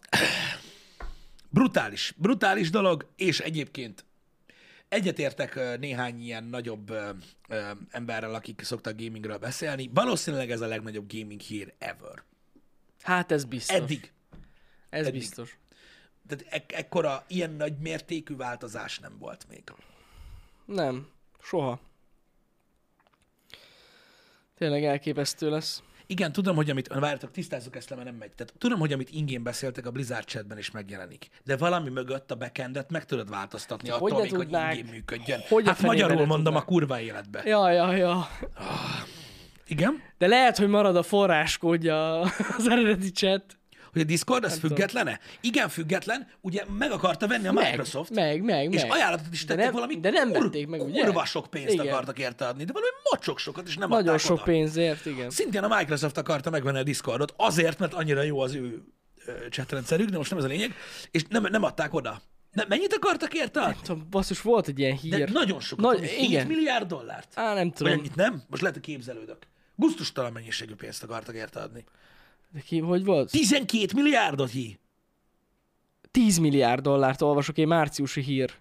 [1.49, 4.05] Brutális, brutális dolog, és egyébként
[4.89, 7.09] egyetértek néhány ilyen nagyobb ö,
[7.49, 9.89] ö, emberrel, akik szoktak gamingről beszélni.
[9.93, 12.23] Valószínűleg ez a legnagyobb gaming hír ever.
[13.05, 13.75] Hát ez biztos.
[13.75, 14.11] Eddig.
[14.89, 15.19] Ez eddig.
[15.19, 15.57] biztos.
[16.27, 19.63] Tehát ek- ekkora, ilyen nagy mértékű változás nem volt még.
[20.65, 21.07] Nem.
[21.41, 21.79] Soha.
[24.57, 25.83] Tényleg elképesztő lesz.
[26.07, 28.31] Igen, tudom, hogy amit, várjatok, tisztázzuk ezt le, mert nem megy.
[28.31, 31.27] Tehát tudom, hogy amit ingén beszéltek, a Blizzard chatben is megjelenik.
[31.43, 34.77] De valami mögött a backendet meg tudod változtatni Hogy attól még, hogy tudnák?
[34.77, 35.41] ingén működjön.
[35.49, 36.61] Hogy hát magyarul mondom tudnák?
[36.61, 37.41] a kurva életbe.
[37.45, 38.27] Ja, ja, ja.
[39.67, 40.01] Igen?
[40.17, 42.19] De lehet, hogy marad a forráskódja
[42.57, 43.43] az eredeti chat.
[43.91, 44.69] Hogy a Discord az tudom.
[44.69, 45.19] függetlene?
[45.41, 46.27] Igen, független.
[46.41, 48.09] Ugye meg akarta venni a Meg, Microsoft.
[48.15, 48.91] meg, meg, és meg.
[48.91, 51.03] ajánlatot is De tettek nem- valami de nem vették meg, ugye?
[51.03, 51.87] kurva sok pénzt Igen.
[51.87, 54.43] akartak érte adni, de valami mocsok sokat, és nem Nagyon adták sok oda.
[54.43, 55.29] pénzért, igen.
[55.29, 58.83] Szintén a Microsoft akarta megvenni a Discordot, azért, mert annyira jó az ő
[59.49, 60.73] chatrendszerük, de most nem ez a lényeg,
[61.11, 62.21] és nem, nem adták oda.
[62.51, 63.75] Ne, mennyit akartak érte adni?
[63.83, 65.29] Tudom, Basszus, volt egy ilyen De hír.
[65.31, 66.47] nagyon sokat, Nagy- Nagy, 7 igen.
[66.47, 67.27] milliárd dollárt.
[67.35, 67.93] Á, nem Vagy tudom.
[67.93, 68.43] ennyit nem?
[68.49, 69.37] Most lehet, hogy képzelődök.
[69.75, 71.85] Gusztustalan mennyiségű pénzt akartak érte adni.
[72.49, 73.31] De ki, hogy volt?
[73.31, 74.79] 12 milliárdot hi.
[76.11, 78.53] 10 milliárd dollárt olvasok én márciusi hír.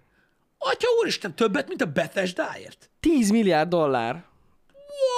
[0.57, 2.89] Atya úristen, többet, mint a Bethesdáért?
[2.99, 4.25] 10 milliárd dollár.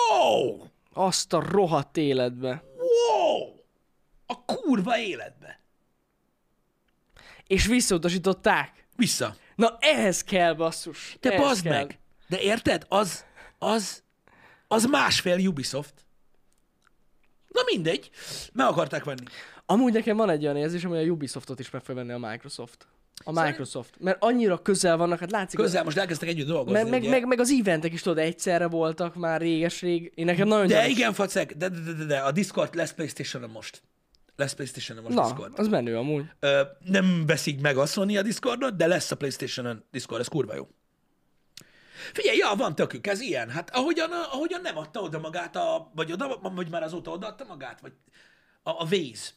[0.10, 0.64] Wow!
[0.94, 2.64] Azt a rohadt életbe.
[2.78, 3.54] Wow!
[4.26, 5.60] A kurva életbe.
[7.48, 8.88] És visszautasították.
[8.96, 9.36] Vissza.
[9.56, 11.18] Na ehhez kell, basszus.
[11.20, 11.74] De ehhez bazd kell.
[11.74, 12.00] meg!
[12.28, 12.86] De érted?
[12.90, 13.26] Az,
[13.58, 14.04] az,
[14.68, 15.94] az másfél Ubisoft.
[17.48, 18.10] Na mindegy.
[18.54, 19.24] Meg akarták venni.
[19.66, 22.88] Amúgy nekem van egy olyan érzésem, hogy a Ubisoftot is meg fog venni a Microsoft.
[23.24, 23.94] A Microsoft.
[24.00, 26.72] Mert annyira közel vannak, hát látszik, Közel most elkezdtek együtt dolgozni.
[26.82, 30.12] meg, meg, meg, meg, az eventek is tudod, egyszerre voltak már réges-rég.
[30.16, 30.90] Én nekem nagyon De gyanús.
[30.92, 33.82] igen, facek, de, de, de, de, de, a Discord lesz playstation most.
[34.36, 35.60] Lesz playstation most Na, Discord.
[35.60, 36.26] az menő amúgy.
[36.40, 40.56] Ö, nem veszik meg a Sony a Discordot, de lesz a playstation Discord, ez kurva
[40.56, 40.68] jó.
[42.14, 43.50] Figyelj, ja, van tökük, ez ilyen.
[43.50, 47.82] Hát ahogyan, ahogyan nem adta oda magát, a, vagy, oda, vagy már azóta odaadta magát,
[47.82, 47.94] vagy
[48.64, 49.30] a, a Waze.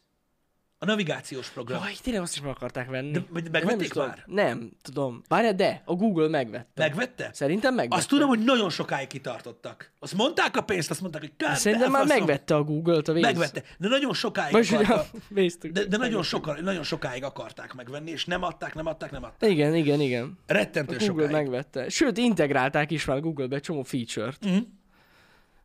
[0.82, 1.82] A navigációs program.
[1.82, 3.10] Jaj, tényleg azt is meg akarták venni.
[3.10, 4.06] De- vagy nem megvették is tudom.
[4.06, 4.22] már?
[4.26, 5.22] Nem, tudom.
[5.28, 6.68] Várjál, de a Google megvette.
[6.82, 7.30] Megvette?
[7.32, 7.96] Szerintem megvette.
[7.96, 9.92] Azt tudom, hogy nagyon sokáig kitartottak.
[9.98, 13.22] Azt mondták a pénzt, azt mondták, hogy kár, Szerintem már megvette a Google-t a vész.
[13.22, 13.62] Megvette.
[13.78, 15.72] De nagyon sokáig Vagyis, hogy a akarta, vésztük.
[15.72, 19.50] de, de nagyon, soka, nagyon sokáig akarták megvenni, és nem adták, nem adták, nem adták.
[19.50, 20.38] Igen, igen, igen.
[20.46, 21.30] Rettentő A Google sokáig.
[21.30, 21.88] megvette.
[21.88, 24.44] Sőt, integrálták is már a Google-be csomó feature-t.
[24.44, 24.56] Mhm.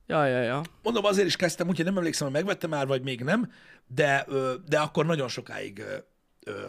[0.08, 0.64] Ja, ja, ja.
[0.84, 3.52] Mondom, azért is kezdtem, úgyhogy nem emlékszem, hogy megvettem már, vagy még nem,
[3.88, 4.26] de,
[4.68, 5.96] de akkor nagyon sokáig ö,
[6.44, 6.68] ö,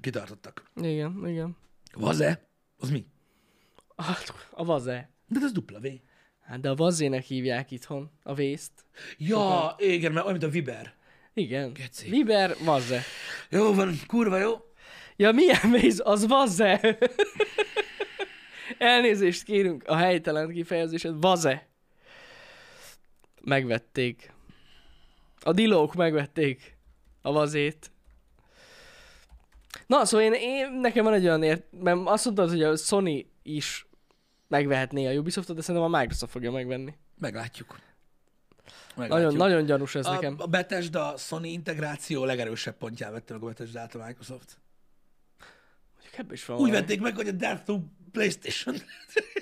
[0.00, 0.70] kitartottak.
[0.82, 1.56] Igen, igen.
[1.92, 2.48] Vaze?
[2.78, 3.06] Az mi?
[3.96, 5.10] Hát, a vaze.
[5.26, 5.86] De ez dupla V.
[6.40, 8.72] Hát de a vazének hívják itthon a vészt.
[9.18, 10.94] Ja, igen, mert olyan, mint a Viber.
[11.34, 11.72] Igen.
[11.72, 12.08] Geci.
[12.08, 13.02] Viber, vaze.
[13.50, 14.60] Jó van, kurva jó.
[15.16, 16.00] Ja, milyen méz?
[16.04, 16.80] Az vaze.
[18.78, 21.20] Elnézést kérünk a helytelen kifejezésed.
[21.20, 21.69] Vaze.
[23.44, 24.32] Megvették.
[25.40, 26.76] A dilók megvették
[27.22, 27.90] a vazét.
[29.86, 33.30] Na, szóval én, én nekem van egy olyan ért, mert azt mondtad, hogy a Sony
[33.42, 33.86] is
[34.48, 36.94] megvehetné a Ubisoftot, de szerintem a Microsoft fogja megvenni.
[37.18, 37.78] Meglátjuk.
[38.94, 39.40] Nagyon, Meglátjuk.
[39.40, 40.34] nagyon gyanús ez a, nekem.
[40.38, 44.58] a Bethesda Sony integráció legerősebb pontján vette meg a Bethesda-t a Microsoft.
[45.94, 46.80] Mondjuk Ebben is van Úgy valami.
[46.80, 47.78] vették meg, hogy a Death to
[48.12, 48.76] PlayStation.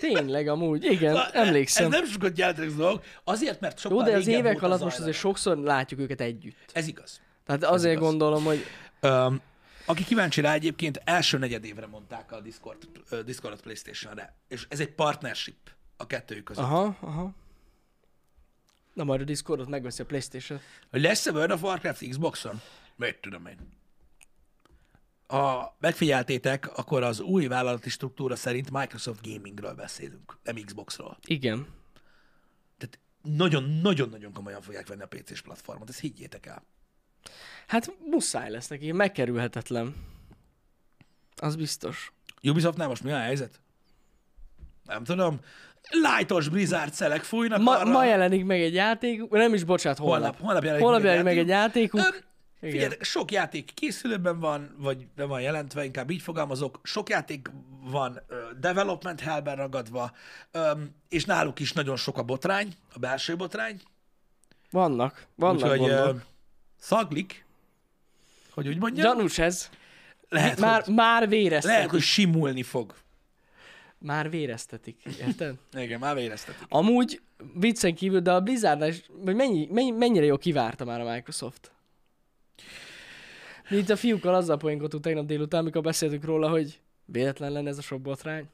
[0.00, 0.84] Tényleg, amúgy.
[0.94, 1.84] Igen, Na, emlékszem.
[1.84, 3.02] Ez nem sokat ez a dolog.
[3.24, 6.70] Azért, mert sokkal Jó, de az évek alatt az most azért sokszor látjuk őket együtt.
[6.72, 7.20] Ez igaz.
[7.44, 8.08] Tehát azért igaz.
[8.08, 8.64] gondolom, hogy
[9.02, 9.40] Um,
[9.86, 14.34] aki kíváncsi rá egyébként, első negyedévre mondták a Discord, uh, Discordot PlayStation-re.
[14.48, 16.64] És ez egy partnership a kettőjük között.
[16.64, 17.34] aha, aha.
[18.94, 20.60] Na majd a Discordot megveszi a Playstation.
[20.90, 22.60] Lesz-e World of Warcraft Xboxon?
[22.96, 23.56] Mit tudom én.
[25.28, 31.18] Ha megfigyeltétek, akkor az új vállalati struktúra szerint Microsoft Gamingről beszélünk, nem Xboxról.
[31.26, 31.66] Igen.
[32.78, 32.98] Tehát
[33.36, 36.62] nagyon-nagyon-nagyon komolyan fogják venni a PC-s platformot, ezt higgyétek el.
[37.66, 39.94] Hát muszáj lesz neki, megkerülhetetlen.
[41.36, 42.12] Az biztos.
[42.42, 43.60] Ubisoftnál most mi a helyzet?
[44.84, 45.40] Nem tudom.
[45.90, 47.90] Lightos Blizzard szelek fújnak Ma, arra.
[47.90, 50.20] ma jelenik meg egy játék, nem is, bocsánat, holnap.
[50.20, 51.92] holnap, holnap jelenik Holnap meg egy jelenik meg egy játék.
[51.92, 52.14] játékuk.
[52.14, 52.27] Öm,
[52.61, 52.70] Igen.
[52.70, 56.80] Figyeljetek, sok játék készülőben van, vagy be van jelentve, inkább így fogalmazok.
[56.82, 57.50] Sok játék
[57.80, 60.12] van ö, development hellben ragadva,
[60.50, 63.80] öm, és náluk is nagyon sok a botrány, a belső botrány.
[64.70, 66.22] Vannak, vannak Úgyhogy gondok.
[66.78, 67.44] szaglik,
[68.50, 69.70] hogy úgy mondjam, Gyanús ez.
[70.28, 71.76] lehet, Már, hogy, már véreztetik.
[71.76, 72.94] lehet, hogy simulni fog.
[73.98, 75.54] Már véreztetik, érted?
[75.84, 76.66] Igen, már véreztetik.
[76.68, 77.20] Amúgy
[77.54, 81.72] viccen kívül, de a Blizzardnál is, vagy mennyi, mennyi, mennyire jó kivárta már a Microsoft?
[83.68, 87.78] Mi itt a fiúkkal azzal poénkodtunk tegnap délután, amikor beszéltünk róla, hogy véletlen lenne ez
[87.78, 88.48] a sok botrány.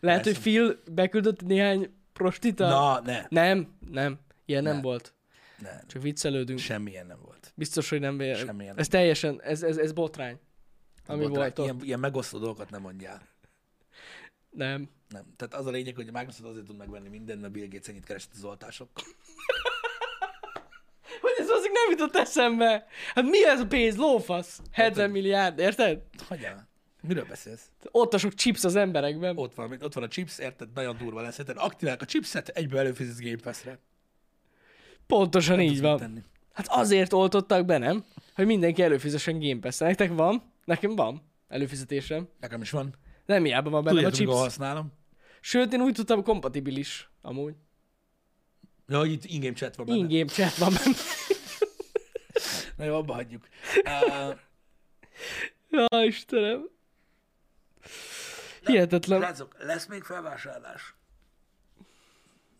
[0.00, 0.40] Lehet, Persze.
[0.40, 2.68] hogy Phil beküldött néhány prostita?
[2.68, 4.18] Na, ne, Nem, nem.
[4.44, 4.82] Ilyen nem Ne.
[4.82, 5.14] volt.
[5.58, 6.58] ne, Csak viccelődünk.
[6.58, 7.52] semmilyen nem volt.
[7.54, 8.36] Biztos, hogy nem vér.
[8.36, 10.38] Semmilyen Ez teljesen, ez, ez, ez botrány.
[11.06, 11.38] Ami Botrány.
[11.38, 11.64] volt ott.
[11.64, 13.28] Ilyen, ilyen megosztó dolgokat nem mondjál.
[14.50, 14.88] Nem.
[15.08, 15.24] Nem.
[15.36, 18.04] Tehát az a lényeg, hogy a Microsoft azért tud megvenni mindent, mert Bill Gates ennyit
[18.04, 19.04] keresett az oltásokkal.
[21.50, 22.86] Azért nem jutott eszembe?
[23.14, 23.96] Hát mi ez a pénz?
[23.96, 24.60] Lófasz.
[24.72, 26.02] 70 milliárd, érted?
[26.28, 26.68] Hagyjál.
[27.02, 27.70] Miről beszélsz?
[27.90, 29.36] Ott a sok chips az emberekben.
[29.38, 30.68] Ott van, ott van a chips, érted?
[30.74, 31.38] Nagyon durva lesz.
[31.38, 31.56] Érted?
[31.58, 33.78] Aktiválják a chipset, egyből előfizetsz Game Pass-re.
[35.06, 35.98] Pontosan így Tudsz van.
[35.98, 36.20] tenni.
[36.52, 38.04] Hát azért oltottak be, nem?
[38.34, 39.78] Hogy mindenki előfizessen Game Pass.
[39.78, 40.52] Nektek van?
[40.64, 42.28] Nekem van előfizetésem.
[42.40, 42.94] Nekem is van.
[43.26, 44.30] Nem hiába van bennem a chips.
[44.32, 44.92] használom?
[45.40, 47.54] Sőt, én úgy tudtam, kompatibilis amúgy.
[48.88, 49.98] Ja, hogy itt in-game chat van benne.
[49.98, 50.96] In-game chat van benne.
[52.80, 53.48] Na jó, abba hagyjuk.
[53.84, 54.38] Uh,
[55.70, 56.68] Ja, Istenem.
[58.64, 59.20] Hihetetlen.
[59.20, 60.94] Srácok, lesz még felvásárlás.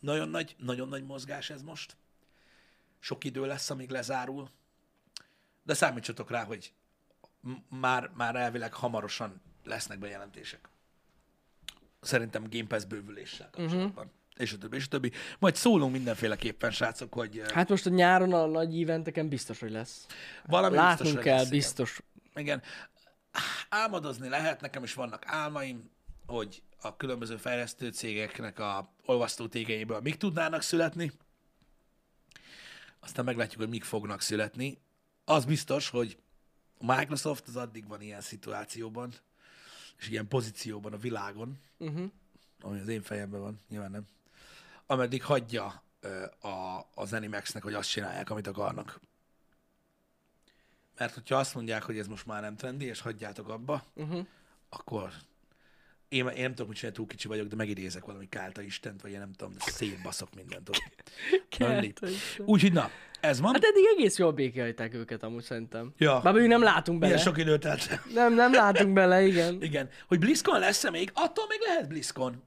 [0.00, 1.96] Nagyon nagy, nagyon nagy mozgás ez most.
[2.98, 4.50] Sok idő lesz, amíg lezárul.
[5.62, 6.72] De számítsatok rá, hogy
[7.68, 10.68] már, már elvileg hamarosan lesznek bejelentések.
[12.00, 14.04] Szerintem Game Pass bővüléssel kapcsolatban.
[14.04, 14.19] Uh-huh.
[14.41, 15.12] És a többi, és a többi.
[15.38, 20.07] Majd szólunk mindenféleképpen, srácok, hogy hát, most a nyáron a nagy eventeken biztos, hogy lesz.
[20.47, 21.59] valami Látnunk biztos, hogy kell, lesz, igen.
[21.59, 22.01] biztos.
[22.34, 22.62] Igen.
[23.68, 25.91] Álmodozni lehet, nekem is vannak álmaim,
[26.26, 31.12] hogy a különböző fejlesztő cégeknek a olvasztó tégeiből mik tudnának születni.
[33.01, 34.78] Aztán meglátjuk, hogy mik fognak születni.
[35.24, 36.18] Az biztos, hogy
[36.78, 39.12] a Microsoft az addig van ilyen szituációban,
[39.99, 42.11] és ilyen pozícióban a világon, Uh-huh.
[42.61, 44.07] ami az én fejemben van, nyilván nem,
[44.91, 45.82] ameddig hagyja
[46.41, 49.01] a, az Animaxnek, hogy azt csinálják, amit akarnak.
[50.97, 54.26] Mert hogyha azt mondják, hogy ez most már nem trendi, és hagyjátok abba, Uh-huh.
[54.68, 55.11] akkor
[56.09, 59.11] én, én nem tudom, hogy csinálni, túl kicsi vagyok, de megidézek valami Kálta Istent, vagy
[59.11, 60.82] én nem tudom, de szétbaszok mindent ott.
[62.45, 63.53] Úgyhogy na, Ez van.
[63.53, 65.93] Hát eddig egész jól békehajták őket amúgy szerintem.
[65.97, 66.20] Ja.
[66.20, 67.12] Bár még nem látunk bele.
[67.12, 68.03] Milyen sok időt telt el.
[68.14, 69.62] Nem, nem látunk bele, igen.
[69.62, 69.88] Igen.
[70.09, 71.11] Hogy BlizzCon lesz-e még?
[71.14, 72.43] Attól még lehet BlizzCon.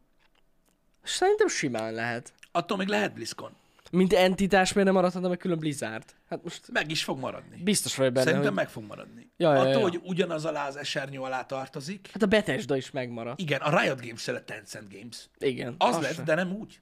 [1.04, 2.34] Szerintem simán lehet.
[2.52, 3.52] Attól még lehet BlizzCon.
[3.92, 6.04] Mint entitás miért nem maradhatna meg külön Blizzard?
[6.30, 7.58] Hát most Meg is fog maradni.
[7.64, 8.58] biztos vagy benne, Szerintem hogy...
[8.64, 9.32] meg fog maradni.
[9.38, 9.80] Ja, ja, Attól, ja.
[9.80, 12.10] hogy ugyanaz alá az esernyő alá tartozik.
[12.14, 13.40] Hát a Bethesda is megmaradt.
[13.40, 15.30] Igen, a Riot Games lett Tencent Games.
[15.38, 15.76] Igen.
[15.78, 16.24] Az az lett, se.
[16.24, 16.80] de nem úgy.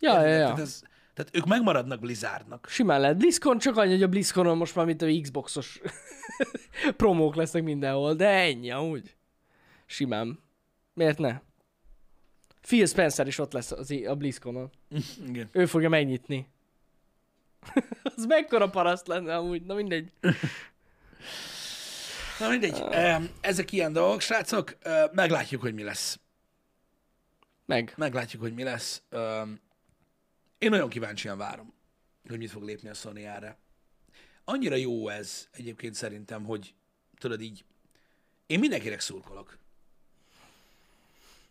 [0.00, 0.38] Ja, ja, ja.
[0.44, 0.82] Tehát, ez,
[1.14, 2.66] tehát ők megmaradnak Blizzardnak.
[2.70, 3.16] Simán lehet.
[3.16, 5.80] BlizzCon csak annyi, hogy a BlizzConon most már mint a Xboxos
[6.96, 9.16] promók lesznek mindenhol, de ennyi amúgy.
[9.86, 10.38] Simán.
[10.94, 11.40] Miért ne?
[12.60, 14.70] Phil Spencer is ott lesz az, a BlizzConon.
[15.28, 15.48] Igen.
[15.52, 16.48] Ő fogja megnyitni.
[18.16, 20.12] az mekkora paraszt lenne amúgy, na mindegy.
[22.38, 22.82] Na mindegy,
[23.40, 24.76] ezek ilyen dolgok, srácok,
[25.12, 26.18] meglátjuk, hogy mi lesz.
[27.66, 27.92] Meg.
[27.96, 29.02] Meglátjuk, hogy mi lesz.
[30.58, 31.74] Én nagyon kíváncsian várom,
[32.28, 33.58] hogy mit fog lépni a Sony erre.
[34.44, 36.74] Annyira jó ez egyébként szerintem, hogy
[37.18, 37.64] tudod így,
[38.46, 39.58] én mindenkinek szurkolok.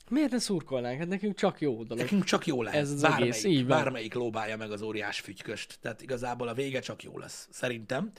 [0.09, 0.99] Miért ne szurkolnánk?
[0.99, 1.97] Hát nekünk csak jó dolog.
[1.97, 2.79] Nekünk csak jó lehet.
[2.79, 3.77] Ez az bármelyik, egész, így van.
[3.77, 5.77] bármelyik lóbálja meg az óriás fügyköst.
[5.81, 8.11] Tehát igazából a vége csak jó lesz, szerintem.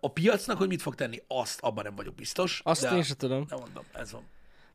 [0.00, 2.60] A piacnak, hogy mit fog tenni, azt abban nem vagyok biztos.
[2.64, 3.44] Azt de én sem tudom.
[3.48, 4.22] Nem mondom, ez van.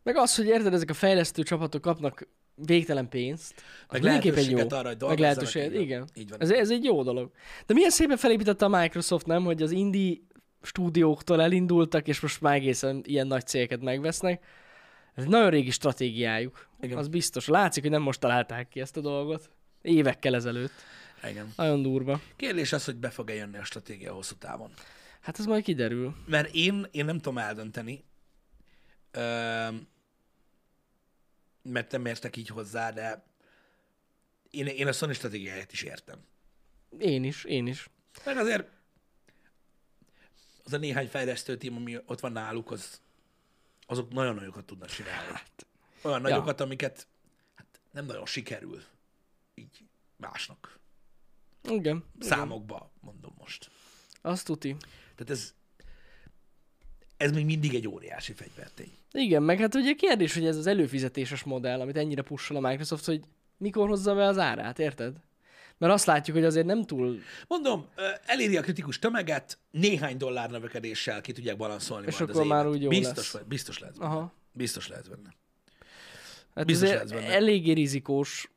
[0.03, 3.63] Meg az, hogy érted, ezek a fejlesztő csapatok kapnak végtelen pénzt.
[3.89, 4.55] Meg mindenképpen jó.
[4.55, 6.07] lehetőséget arra, hogy Meg lehetőséget, így igen.
[6.15, 6.41] Így van.
[6.41, 7.31] Ez, ez egy jó dolog.
[7.65, 10.15] De milyen szépen felépítette a Microsoft, nem, hogy az indie
[10.61, 14.43] stúdióktól elindultak, és most már egészen ilyen nagy cégeket megvesznek.
[15.17, 16.67] Ez nagyon régi stratégiájuk.
[16.79, 16.97] Igen.
[16.97, 17.47] Az biztos.
[17.47, 19.49] Látszik, hogy nem most találták ki ezt a dolgot.
[19.81, 20.71] Évekkel ezelőtt.
[21.29, 21.53] Igen.
[21.55, 22.21] Nagyon durva.
[22.35, 24.71] Kérdés az, hogy be fog-e jönni a stratégia hosszú távon.
[25.21, 26.15] Hát ez majd kiderül.
[26.25, 28.03] Mert én, én nem tudom eldönteni,
[29.11, 29.87] öm,
[31.61, 33.25] mert nem értek így hozzá, de
[34.49, 36.19] én, én a Sony stratégiáját is értem.
[36.99, 37.89] Én is, én is.
[38.25, 38.67] Meg azért
[40.63, 43.01] az a néhány fejlesztő tím, ami ott van náluk, az,
[43.87, 45.39] azok nagyon nagyokat tudnak csinálni.
[46.01, 46.29] Olyan ja.
[46.29, 47.07] nagyokat, amiket
[47.55, 48.83] hát nem nagyon sikerül
[49.55, 49.83] így
[50.15, 50.79] másnak.
[51.69, 52.03] Igen.
[52.19, 53.69] Számokba mondom most.
[54.21, 54.75] Azt tuti.
[55.15, 55.53] Tehát ez,
[57.17, 58.91] ez még mindig egy óriási fegyvertény.
[59.11, 63.05] Igen, meg hát ugye kérdés, hogy ez az előfizetéses modell, amit ennyire pussol a Microsoft,
[63.05, 63.23] hogy
[63.57, 65.17] mikor hozza be az árát, érted?
[65.77, 67.19] Mert azt látjuk, hogy azért nem túl...
[67.47, 67.85] Mondom,
[68.25, 72.61] eléri a kritikus tömeget, néhány dollár növekedéssel ki tudják balanszolni És majd az akkor már
[72.65, 72.75] évet.
[72.75, 73.43] úgy jó biztos, lesz.
[73.47, 74.09] Biztos lehet benne.
[74.09, 74.33] Aha.
[74.51, 75.35] Biztos lehet benne.
[76.55, 77.25] Hát Biztos lehetsz benne.
[77.27, 78.51] eléggé rizikós.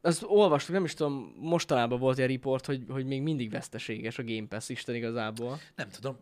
[0.00, 4.24] Azt olvastuk, nem is tudom, mostanában volt egy riport, hogy, hogy még mindig veszteséges a
[4.24, 5.60] Game Pass Isten igazából.
[5.76, 6.16] Nem tudom.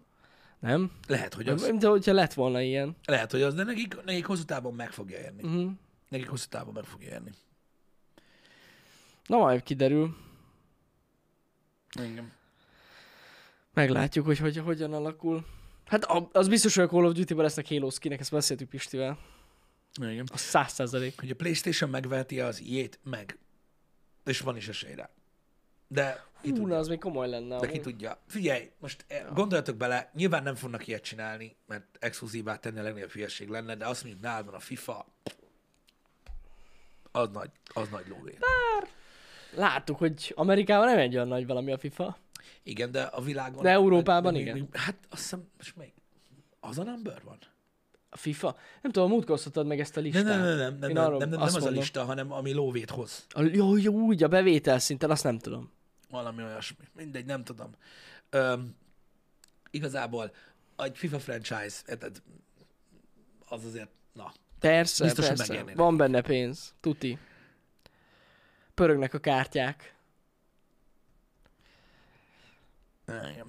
[0.60, 0.90] Nem?
[1.06, 1.68] Lehet, hogy az.
[1.68, 2.96] Mint hogyha lett volna ilyen.
[3.04, 5.42] Lehet, hogy az, de nekik, nekik hosszú távon meg fogja érni.
[5.42, 5.70] Uh-huh.
[6.08, 7.30] Nekik hosszú távon meg fogja érni.
[9.30, 10.16] Na majd kiderül.
[12.00, 12.32] Igen.
[13.72, 15.46] Meglátjuk, hogy, hogy hogyan alakul.
[15.86, 19.18] Hát a- az biztos, hogy a Call of Duty-ban lesznek Halo skinek, ezt beszéltük Pistivel.
[20.00, 20.26] Igen.
[20.32, 21.20] Az száz százalék.
[21.20, 23.38] Hogy a Playstation megveheti az iét, meg.
[24.24, 25.10] És van is esély rá.
[25.88, 26.76] De ki Hú, tudja.
[26.78, 27.58] az még komoly lenne.
[27.58, 27.82] De ki amúgy.
[27.82, 28.18] tudja.
[28.26, 33.10] Figyelj, most eh, gondoljatok bele, nyilván nem fognak ilyet csinálni, mert exkluzívá tenni a legnagyobb
[33.10, 35.06] hülyeség lenne, de azt mondjuk nálad van a FIFA,
[37.12, 38.38] az nagy, az nagy lóvé.
[39.54, 42.16] Láttuk, hogy Amerikában nem egy olyan nagy valami a FIFA.
[42.62, 43.62] Igen, de a világon...
[43.62, 44.54] De Európában még- igen.
[44.54, 45.92] még- Hát azt hiszem, most még
[46.60, 47.38] az a number van?
[48.10, 48.56] A FIFA?
[48.82, 50.24] Nem tudom, múltkor osztottad meg ezt a listát.
[50.24, 53.26] nem, nem, nem, nem, nem, nem, nem, nem az a lista, hanem ami lóvét hoz.
[53.28, 55.72] A, jó, jó, úgy, a bevétel szinten, azt nem tudom.
[56.10, 56.84] Valami olyasmi.
[56.96, 57.70] Mindegy, nem tudom.
[58.30, 58.74] Öm,
[59.70, 60.32] igazából
[60.76, 62.22] egy FIFA franchise, érted,
[63.48, 65.64] az azért, na, Persze, Biztos, hogy persze.
[65.74, 66.74] Van benne pénz.
[66.80, 67.18] Tuti.
[68.80, 69.94] Pörögnek a kártyák.
[73.06, 73.48] Igen.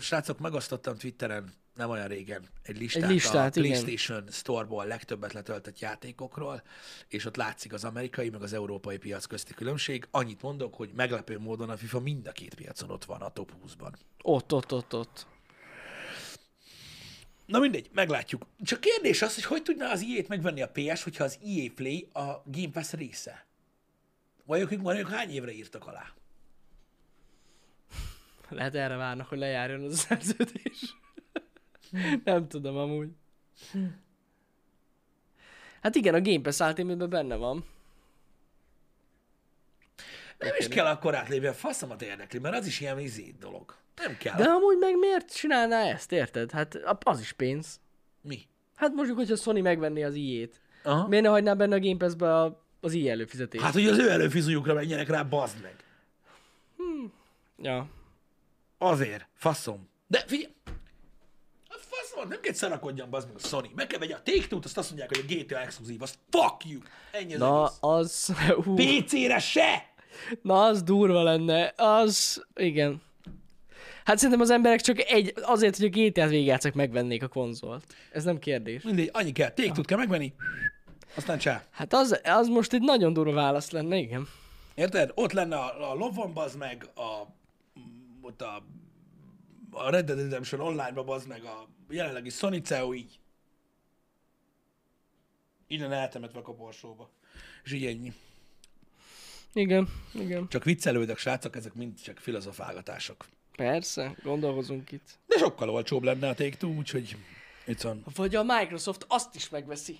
[0.00, 3.82] Srácok, megosztottam Twitteren nem olyan régen egy listát, Egy listát, a igen.
[3.82, 6.62] PlayStation Store-ból legtöbbet letöltött játékokról,
[7.08, 10.08] és ott látszik az amerikai meg az európai piac közti különbség.
[10.10, 13.52] Annyit mondok, hogy meglepő módon a FIFA mind a két piacon ott van a top
[13.66, 13.92] 20-ban.
[14.22, 15.26] Ott, ott, ott, ott.
[17.46, 18.46] Na mindegy, meglátjuk.
[18.62, 22.08] Csak kérdés az, hogy hogy tudná az EA-t megvenni a PS, hogyha az EA Play
[22.12, 23.46] a Game Pass része?
[24.46, 26.12] Vagy ők, vagy ők hány évre írtak alá?
[28.48, 30.96] Lehet erre várnak, hogy lejárjon az a szerződés.
[32.24, 33.08] nem tudom amúgy.
[35.80, 37.64] Hát igen, a Game Pass Ultimate-ben benne van.
[40.38, 43.76] Nem is kell akkor átlépni, a faszomat érdekli, mert az is ilyen izé dolog.
[43.96, 44.36] Nem kell.
[44.36, 46.50] De amúgy meg miért csinálná ezt, érted?
[46.50, 47.80] Hát az is pénz.
[48.20, 48.48] Mi?
[48.74, 50.18] Hát mondjuk, hogyha Sony megvenné az.
[50.82, 51.08] Aha.
[51.08, 53.64] Miért ne hagyná benne a Game Pass-be a, az IE előfizetést?
[53.64, 55.74] Hát, hogy az ő előfizujukra menjenek rá, bazd meg.
[57.62, 57.88] Ja.
[58.78, 59.88] Azért, faszom.
[60.06, 60.52] De figyelj,
[61.68, 63.70] a faszom, nem kell szarakodjam, bazd meg a Sony.
[63.74, 66.80] Meg kell vegye a take azt azt mondják, hogy a GTA exkluzív, az fuck you.
[67.12, 67.76] Ennyi az Na, egész.
[67.80, 68.32] az...
[68.64, 69.94] Hú, PC-re se!
[70.42, 71.72] na, az durva lenne.
[71.76, 72.44] Az...
[72.54, 73.02] Igen.
[74.04, 77.94] Hát szerintem az emberek csak egy, azért, hogy a GTA-t végigjátszak, megvennék a konzolt.
[78.12, 78.82] Ez nem kérdés.
[78.82, 79.50] Mindegy, annyi kell.
[79.50, 80.32] take kell megvenni,
[81.16, 81.64] aztán csá.
[81.70, 84.28] Hát az, az most egy nagyon durva válasz lenne, igen.
[84.74, 85.12] Érted?
[85.14, 87.26] Ott lenne a, a lovon, bazd meg, a,
[88.20, 88.62] ott a,
[89.70, 93.18] a Red Dead Redemption online-ba, bazd meg, a jelenlegi Sony CEO így.
[95.66, 97.10] Innen eltemetve a koporsóba.
[97.64, 98.12] És így ennyi.
[99.52, 100.48] Igen, igen.
[100.48, 103.26] Csak viccelődök, srácok, ezek mind csak filozofálgatások.
[103.56, 105.18] Persze, gondolkozunk itt.
[105.26, 107.16] De sokkal olcsóbb lenne a take two, úgyhogy
[107.66, 108.04] itt van.
[108.14, 109.98] Vagy a Microsoft azt is megveszi.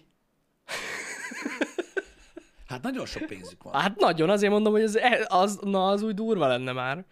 [2.69, 3.73] Hát nagyon sok pénzük van.
[3.81, 7.05] Hát nagyon, azért mondom, hogy az, az, na, az úgy durva lenne már.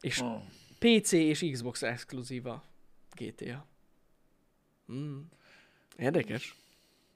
[0.00, 0.42] És Oh.
[0.78, 2.64] PC és Xbox exkluzíva
[3.14, 3.66] GTA.
[4.86, 5.28] Hmm.
[5.96, 6.54] Érdekes.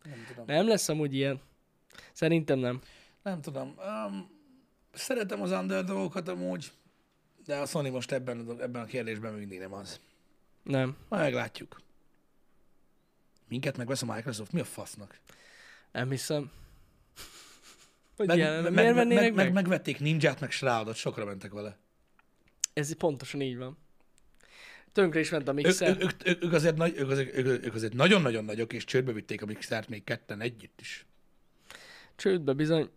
[0.03, 0.45] Nem tudom.
[0.47, 1.41] Nem lesz amúgy ilyen.
[2.13, 2.81] Szerintem nem.
[3.23, 3.75] Nem tudom.
[4.07, 4.31] Um,
[4.93, 6.73] szeretem az underdogokat amúgy,
[7.47, 10.01] de a Sony most ebben, a- ebben a kérdésben még mindig nem az.
[10.63, 10.97] Nem.
[11.09, 11.81] Majd meglátjuk.
[13.49, 14.53] Minket megvesz a Microsoft?
[14.53, 15.21] Mi a fasznak?
[15.93, 16.51] Nem hiszem.
[18.17, 19.35] Hogy Meg, ilyen, meg, miért meg, meg, meg?
[19.35, 21.79] meg, megvették Ninját, meg Shroudot, sokra mentek vele.
[22.73, 23.79] Ez pontosan így van.
[24.93, 25.89] Tönkre is ment a mixer.
[25.89, 29.13] ők, ők, ők, ők, azért, nagy, ők, azért, ők, ők azért nagyon-nagyon nagyok, és csődbe
[29.13, 31.07] vitték a Mixert még ketten együtt is.
[32.17, 32.91] Csődbe bizony.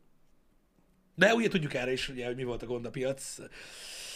[1.16, 3.38] De ugye tudjuk erre is, ugye, hogy mi volt a gond a piac.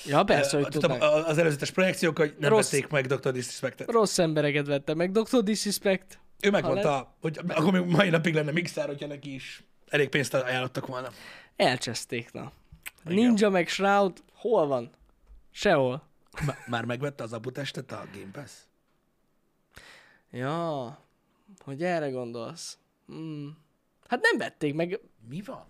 [0.06, 2.72] Ja, persze, hogy tudom, az előzetes projekciók, hogy nem Rossz.
[2.72, 3.32] vették meg Dr.
[3.32, 3.92] Disrespect-et.
[3.92, 5.12] Rossz embereket vette meg.
[5.12, 5.44] Dr.
[5.44, 6.20] Disrespect.
[6.40, 10.88] Ő megmondta, hogy akkor még mai napig lenne Mixer, hogyha neki is elég pénzt ajánlottak
[10.88, 11.10] volna.
[11.56, 12.52] Elcseszték, na.
[13.06, 13.14] Igen.
[13.18, 14.90] Ninja meg Shroud, hol van?
[15.52, 16.10] Sehol.
[16.68, 18.52] Már megvette az aputestet a Game Pass?
[20.32, 21.00] Ja,
[21.64, 22.78] hogy erre gondolsz.
[23.08, 23.58] Hmm.
[24.08, 25.00] Hát nem vették meg,
[25.30, 25.66] Mi van?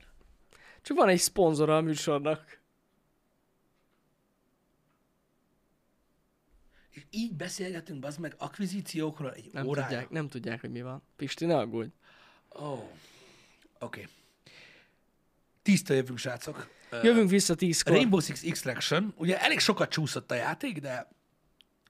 [0.82, 2.60] csak van egy szponzora a műsornak.
[6.92, 9.88] És így beszélgetünk, az meg akvizíciókról egy Nem órája.
[9.88, 11.04] tudják, nem tudják, hogy mi van.
[11.16, 11.90] Pisti, ne aggódj.
[12.60, 12.72] Ó, oh.
[12.72, 12.90] oké.
[13.80, 14.06] Okay.
[15.62, 16.70] Tíztől jövünk, srácok.
[17.04, 17.94] Jövünk vissza tízkor.
[17.94, 21.08] Rainbow Six Extraction, ugye elég sokat csúszott a játék, de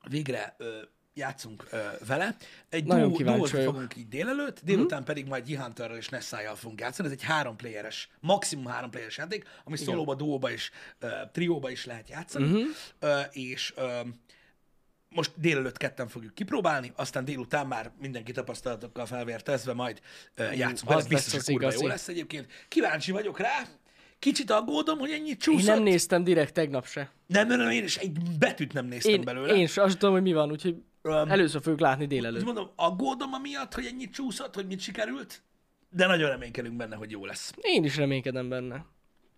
[0.10, 0.82] végre ö,
[1.14, 1.78] játszunk ö,
[2.08, 2.36] vele.
[2.70, 3.74] Egy Nagyon duó, kíváncsi duózni vagyok.
[3.74, 5.08] fogunk így délelőtt, délután mm-hmm.
[5.08, 7.08] pedig majd G-Hunterrel és Nessájjal fogunk játszani.
[7.08, 11.86] Ez egy három playeres, maximum három playeres játék, ami szólóba, duóba és ö, trióba is
[11.86, 12.48] lehet játszani.
[12.48, 12.70] Mm-hmm.
[13.00, 14.00] Ö, és ö,
[15.16, 20.02] most délelőtt ketten fogjuk kipróbálni, aztán délután már mindenki tapasztalatokkal felvértezve majd
[20.36, 22.48] ö, játszunk az lesz Biztos, hogy kurva jó lesz egyébként.
[22.68, 23.64] Kíváncsi vagyok rá.
[24.20, 25.68] Kicsit aggódom, hogy ennyit Én csúszott.
[25.68, 27.12] nem néztem direkt tegnap se.
[27.28, 29.54] Nem, nem, nem, én is egy betűt nem néztem Én, belőle.
[29.56, 32.44] én se, azt tudom, hogy mi van, úgyhogy Öm, először fogjuk látni délelőtt.
[32.44, 35.42] mondom, aggódom amiatt, hogy ennyit csúszott, hogy mit sikerült,
[35.90, 37.54] de nagyon reménykedünk benne, hogy jó lesz.
[37.62, 38.86] Én is reménykedem benne.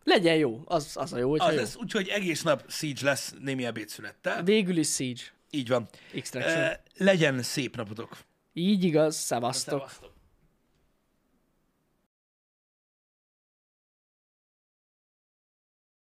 [0.04, 1.60] Legyen jó, az, az a jó, hogyha Az jó.
[1.60, 4.44] lesz, úgyhogy egész nap Siege lesz némi ebédszünettel.
[4.44, 5.22] Végül is Siege.
[5.56, 5.90] Így van.
[6.14, 6.72] Extraction.
[6.98, 8.18] Legyen szép napotok.
[8.54, 9.80] Így igaz, szevasztok.
[9.80, 10.13] Szevasztok.